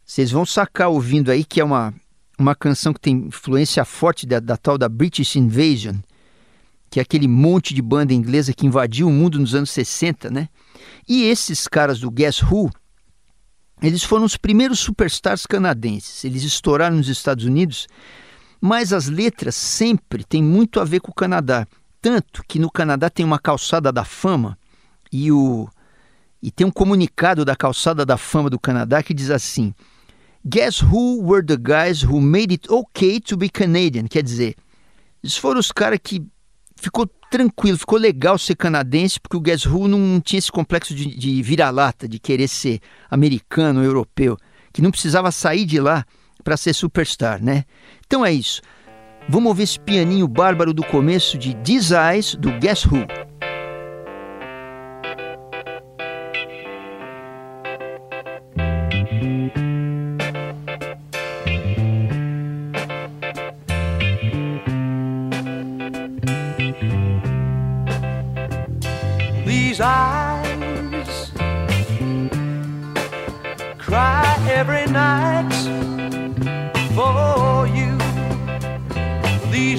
vocês 0.04 0.30
vão 0.30 0.44
sacar 0.44 0.90
ouvindo 0.90 1.30
aí 1.30 1.42
que 1.42 1.62
é 1.62 1.64
uma, 1.64 1.94
uma 2.38 2.54
canção 2.54 2.92
que 2.92 3.00
tem 3.00 3.16
influência 3.28 3.82
forte 3.86 4.26
da, 4.26 4.38
da 4.38 4.54
tal 4.54 4.76
da 4.76 4.86
British 4.86 5.36
Invasion, 5.36 5.94
que 6.90 6.98
é 6.98 7.02
aquele 7.02 7.26
monte 7.26 7.72
de 7.72 7.80
banda 7.80 8.12
inglesa 8.12 8.52
que 8.52 8.66
invadiu 8.66 9.08
o 9.08 9.10
mundo 9.10 9.40
nos 9.40 9.54
anos 9.54 9.70
60, 9.70 10.28
né? 10.28 10.50
E 11.08 11.22
esses 11.22 11.66
caras 11.66 11.98
do 11.98 12.10
Guess 12.10 12.42
Who, 12.42 12.70
eles 13.80 14.02
foram 14.02 14.26
os 14.26 14.36
primeiros 14.36 14.78
superstars 14.78 15.46
canadenses. 15.46 16.22
Eles 16.22 16.42
estouraram 16.42 16.96
nos 16.96 17.08
Estados 17.08 17.46
Unidos, 17.46 17.88
mas 18.60 18.92
as 18.92 19.06
letras 19.06 19.54
sempre 19.54 20.22
têm 20.22 20.42
muito 20.42 20.80
a 20.80 20.84
ver 20.84 21.00
com 21.00 21.10
o 21.10 21.14
Canadá. 21.14 21.66
Tanto 22.00 22.42
que 22.46 22.58
no 22.58 22.70
Canadá 22.70 23.10
tem 23.10 23.24
uma 23.24 23.38
calçada 23.38 23.90
da 23.92 24.04
fama 24.04 24.58
e, 25.12 25.32
o, 25.32 25.68
e 26.42 26.50
tem 26.50 26.66
um 26.66 26.70
comunicado 26.70 27.44
da 27.44 27.56
calçada 27.56 28.04
da 28.04 28.16
fama 28.16 28.50
do 28.50 28.58
Canadá 28.58 29.02
que 29.02 29.14
diz 29.14 29.30
assim: 29.30 29.74
Guess 30.46 30.84
who 30.84 31.22
were 31.22 31.44
the 31.44 31.56
guys 31.56 32.02
who 32.02 32.20
made 32.20 32.52
it 32.52 32.70
okay 32.70 33.20
to 33.20 33.36
be 33.36 33.48
Canadian? 33.48 34.06
Quer 34.06 34.22
dizer, 34.22 34.54
eles 35.22 35.36
foram 35.36 35.58
os 35.58 35.72
caras 35.72 35.98
que 36.02 36.24
ficou 36.76 37.06
tranquilo, 37.30 37.76
ficou 37.76 37.98
legal 37.98 38.38
ser 38.38 38.54
canadense, 38.54 39.18
porque 39.18 39.36
o 39.36 39.40
Guess 39.40 39.66
Who 39.66 39.88
não 39.88 40.20
tinha 40.20 40.38
esse 40.38 40.52
complexo 40.52 40.94
de, 40.94 41.16
de 41.16 41.42
vira-lata, 41.42 42.08
de 42.08 42.18
querer 42.18 42.48
ser 42.48 42.80
americano, 43.10 43.82
europeu, 43.82 44.36
que 44.72 44.80
não 44.80 44.90
precisava 44.90 45.32
sair 45.32 45.64
de 45.64 45.80
lá 45.80 46.04
para 46.44 46.56
ser 46.56 46.74
superstar, 46.74 47.42
né? 47.42 47.64
Então 48.06 48.24
é 48.24 48.32
isso. 48.32 48.62
Vamos 49.28 49.48
ouvir 49.48 49.64
esse 49.64 49.80
pianinho 49.80 50.28
bárbaro 50.28 50.72
do 50.72 50.84
começo 50.84 51.36
de 51.36 51.54
These 51.56 51.94
Eyes, 51.94 52.34
do 52.36 52.52
Guess 52.58 52.86
Who. 52.86 53.06
Eyes 69.78 71.32
cry 73.76 74.36
every 74.48 74.86
night. 74.90 75.25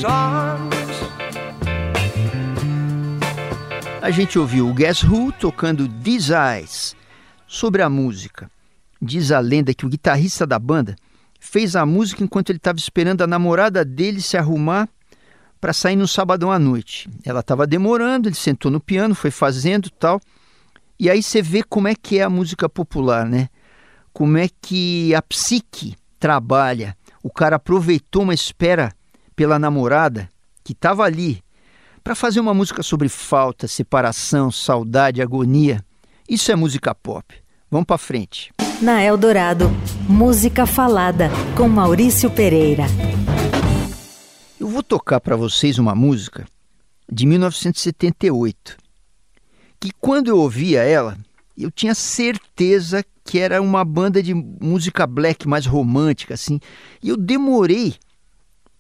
Arms. 0.04 0.76
A 4.02 4.12
gente 4.12 4.40
ouviu 4.40 4.70
o 4.70 4.74
Guess 4.74 5.04
Who 5.04 5.32
tocando 5.34 5.88
These 5.88 6.34
Eyes. 6.34 6.96
Sobre 7.46 7.82
a 7.82 7.90
música, 7.90 8.50
diz 9.02 9.32
a 9.32 9.40
lenda 9.40 9.74
que 9.74 9.86
o 9.86 9.90
guitarrista 9.90 10.46
da 10.46 10.60
banda 10.60 10.96
fez 11.40 11.76
a 11.76 11.86
música 11.86 12.24
enquanto 12.24 12.50
ele 12.50 12.58
estava 12.58 12.78
esperando 12.78 13.22
a 13.22 13.28
namorada 13.28 13.86
dele 13.86 14.22
se 14.22 14.38
arrumar 14.38 14.88
para 15.60 15.74
sair 15.74 15.96
no 15.96 16.08
sabadão 16.08 16.52
à 16.52 16.60
noite. 16.60 17.10
Ela 17.26 17.40
estava 17.40 17.66
demorando, 17.66 18.28
ele 18.28 18.36
sentou 18.36 18.70
no 18.70 18.80
piano, 18.80 19.16
foi 19.16 19.32
fazendo 19.32 19.90
tal. 19.90 20.20
E 21.00 21.10
aí 21.10 21.22
você 21.22 21.42
vê 21.42 21.64
como 21.64 21.88
é 21.88 21.96
que 21.96 22.20
é 22.20 22.24
a 22.24 22.30
música 22.30 22.68
popular, 22.68 23.26
né? 23.26 23.50
Como 24.14 24.38
é 24.38 24.48
que 24.62 25.14
a 25.16 25.22
psique 25.22 25.96
trabalha. 26.20 26.96
O 27.22 27.30
cara 27.30 27.58
aproveitou 27.58 28.24
uma 28.24 28.34
espera 28.34 28.94
pela 29.38 29.60
namorada 29.60 30.28
que 30.64 30.74
estava 30.74 31.04
ali 31.04 31.44
para 32.04 32.16
fazer 32.16 32.40
uma 32.40 32.56
música 32.56 32.82
sobre 32.82 33.08
falta, 33.08 33.68
separação, 33.68 34.52
saudade, 34.52 35.22
agonia. 35.22 35.86
Isso 36.28 36.52
é 36.52 36.56
música 36.56 36.96
pop. 36.96 37.36
Vamos 37.70 37.86
para 37.86 38.00
frente. 38.00 38.52
Na 38.82 39.04
Eldorado, 39.04 39.70
música 40.10 40.66
falada 40.66 41.30
com 41.56 41.70
Maurício 41.70 42.32
Pereira. 42.32 42.86
Eu 44.60 44.68
vou 44.68 44.82
tocar 44.82 45.20
para 45.22 45.36
vocês 45.36 45.78
uma 45.78 45.94
música 45.94 46.46
de 47.10 47.26
1978, 47.28 48.76
que 49.80 49.92
quando 50.02 50.30
eu 50.30 50.40
ouvia 50.40 50.82
ela, 50.82 51.16
eu 51.56 51.70
tinha 51.70 51.94
certeza 51.94 53.06
que 53.24 53.38
era 53.38 53.62
uma 53.62 53.86
banda 53.86 54.24
de 54.24 54.34
música 54.34 55.06
black 55.06 55.48
mais 55.48 55.66
romântica 55.66 56.34
assim, 56.34 56.60
e 57.04 57.10
eu 57.10 57.18
demorei 57.18 57.96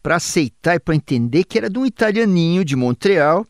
para 0.08 0.16
aceitar 0.16 0.76
e 0.76 0.80
para 0.80 0.96
entender 0.96 1.44
que 1.44 1.58
era 1.58 1.70
de 1.70 1.78
um 1.78 1.86
italianinho 1.86 2.64
de 2.64 2.78
Montreal. 2.78 3.46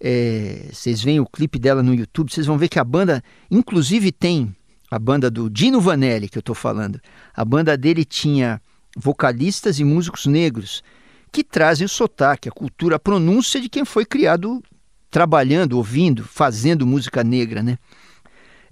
É, 0.00 0.70
vocês 0.72 1.02
veem 1.02 1.20
o 1.20 1.26
clipe 1.26 1.58
dela 1.58 1.82
no 1.82 1.92
YouTube, 1.92 2.32
vocês 2.32 2.46
vão 2.46 2.56
ver 2.56 2.70
que 2.70 2.78
a 2.78 2.84
banda, 2.84 3.22
inclusive, 3.50 4.10
tem 4.10 4.56
a 4.90 4.98
banda 4.98 5.30
do 5.30 5.50
Dino 5.50 5.78
Vanelli, 5.78 6.30
que 6.30 6.38
eu 6.38 6.40
estou 6.40 6.54
falando, 6.54 6.98
a 7.34 7.44
banda 7.44 7.76
dele 7.76 8.06
tinha 8.06 8.58
vocalistas 8.96 9.78
e 9.78 9.84
músicos 9.84 10.24
negros 10.24 10.82
que 11.30 11.44
trazem 11.44 11.84
o 11.84 11.90
sotaque, 11.90 12.48
a 12.48 12.52
cultura, 12.52 12.96
a 12.96 12.98
pronúncia 12.98 13.60
de 13.60 13.68
quem 13.68 13.84
foi 13.84 14.06
criado 14.06 14.62
trabalhando, 15.10 15.76
ouvindo, 15.76 16.24
fazendo 16.24 16.86
música 16.86 17.22
negra, 17.22 17.62
né? 17.62 17.78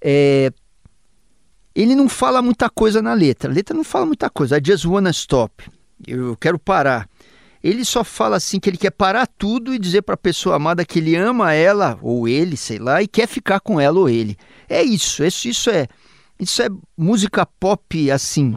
É, 0.01 0.51
ele 1.75 1.95
não 1.95 2.09
fala 2.09 2.41
muita 2.41 2.71
coisa 2.71 3.03
na 3.03 3.13
letra, 3.13 3.51
a 3.51 3.55
letra 3.55 3.77
não 3.77 3.85
fala 3.85 4.07
muita 4.07 4.31
coisa, 4.31 4.57
I 4.57 4.63
just 4.65 4.87
wanna 4.87 5.11
stop, 5.11 5.71
eu 6.07 6.37
quero 6.37 6.59
parar. 6.59 7.09
Ele 7.63 7.85
só 7.85 8.05
fala 8.05 8.37
assim 8.37 8.61
que 8.61 8.69
ele 8.69 8.77
quer 8.77 8.91
parar 8.91 9.27
tudo 9.27 9.75
e 9.75 9.79
dizer 9.79 10.03
para 10.03 10.15
a 10.15 10.19
pessoa 10.19 10.57
amada 10.57 10.85
que 10.85 10.99
ele 10.99 11.17
ama 11.17 11.55
ela 11.55 11.99
ou 12.03 12.29
ele, 12.29 12.57
sei 12.57 12.79
lá, 12.79 13.03
e 13.03 13.09
quer 13.09 13.27
ficar 13.27 13.61
com 13.61 13.81
ela 13.81 13.99
ou 13.99 14.09
ele. 14.09 14.37
É 14.69 14.83
isso, 14.83 15.25
isso, 15.25 15.49
isso 15.49 15.71
é 15.71 15.89
isso 16.39 16.61
é 16.63 16.69
música 16.97 17.47
pop 17.47 18.11
assim, 18.11 18.57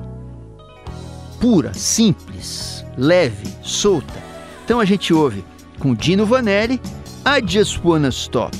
pura, 1.39 1.73
simples, 1.73 2.83
leve, 2.97 3.47
solta. 3.61 4.21
Então 4.65 4.79
a 4.79 4.85
gente 4.85 5.13
ouve 5.13 5.45
com 5.79 5.93
Dino 5.93 6.25
Vanelli, 6.25 6.81
I 7.25 7.47
Just 7.47 7.79
Wanna 7.83 8.09
Stop. 8.09 8.57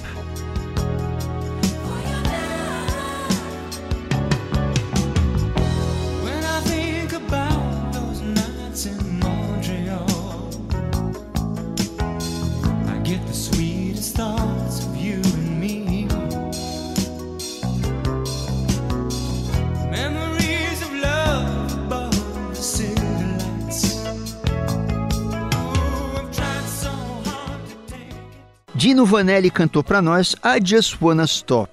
Dino 28.97 29.05
Vanelli 29.05 29.51
cantou 29.51 29.83
para 29.83 30.01
nós 30.01 30.35
I 30.43 30.59
Just 30.65 30.99
Wanna 30.99 31.25
Stop, 31.25 31.71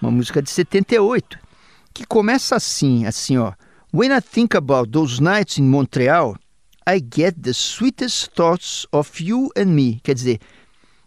uma 0.00 0.10
música 0.10 0.40
de 0.40 0.48
78, 0.48 1.38
que 1.92 2.06
começa 2.06 2.56
assim, 2.56 3.04
assim 3.04 3.36
ó. 3.36 3.52
When 3.92 4.16
I 4.16 4.22
think 4.22 4.56
about 4.56 4.90
those 4.90 5.22
nights 5.22 5.58
in 5.58 5.64
Montreal, 5.64 6.38
I 6.88 7.04
get 7.14 7.34
the 7.42 7.52
sweetest 7.52 8.30
thoughts 8.34 8.86
of 8.90 9.22
you 9.22 9.50
and 9.58 9.66
me. 9.66 10.00
Quer 10.02 10.14
dizer, 10.14 10.40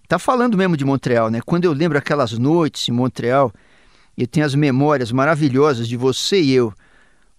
tá 0.07 0.19
falando 0.19 0.55
mesmo 0.55 0.77
de 0.77 0.85
Montreal, 0.85 1.31
né? 1.31 1.41
Quando 1.43 1.65
eu 1.65 1.73
lembro 1.73 1.97
aquelas 1.97 2.37
noites 2.37 2.87
em 2.87 2.91
Montreal, 2.91 3.51
eu 4.15 4.27
tenho 4.27 4.45
as 4.45 4.53
memórias 4.53 5.11
maravilhosas 5.11 5.87
de 5.87 5.97
você 5.97 6.39
e 6.39 6.51
eu. 6.51 6.71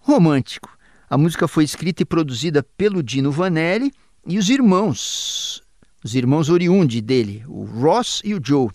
Romântico. 0.00 0.76
A 1.08 1.16
música 1.16 1.46
foi 1.46 1.62
escrita 1.62 2.02
e 2.02 2.04
produzida 2.04 2.64
pelo 2.76 3.00
Dino 3.00 3.30
Vanelli 3.30 3.92
e 4.26 4.38
os 4.38 4.50
irmãos 4.50 5.62
os 6.04 6.14
irmãos 6.14 6.48
oriundi 6.48 7.00
dele, 7.00 7.44
o 7.46 7.64
Ross 7.64 8.20
e 8.24 8.34
o 8.34 8.40
Joe. 8.42 8.68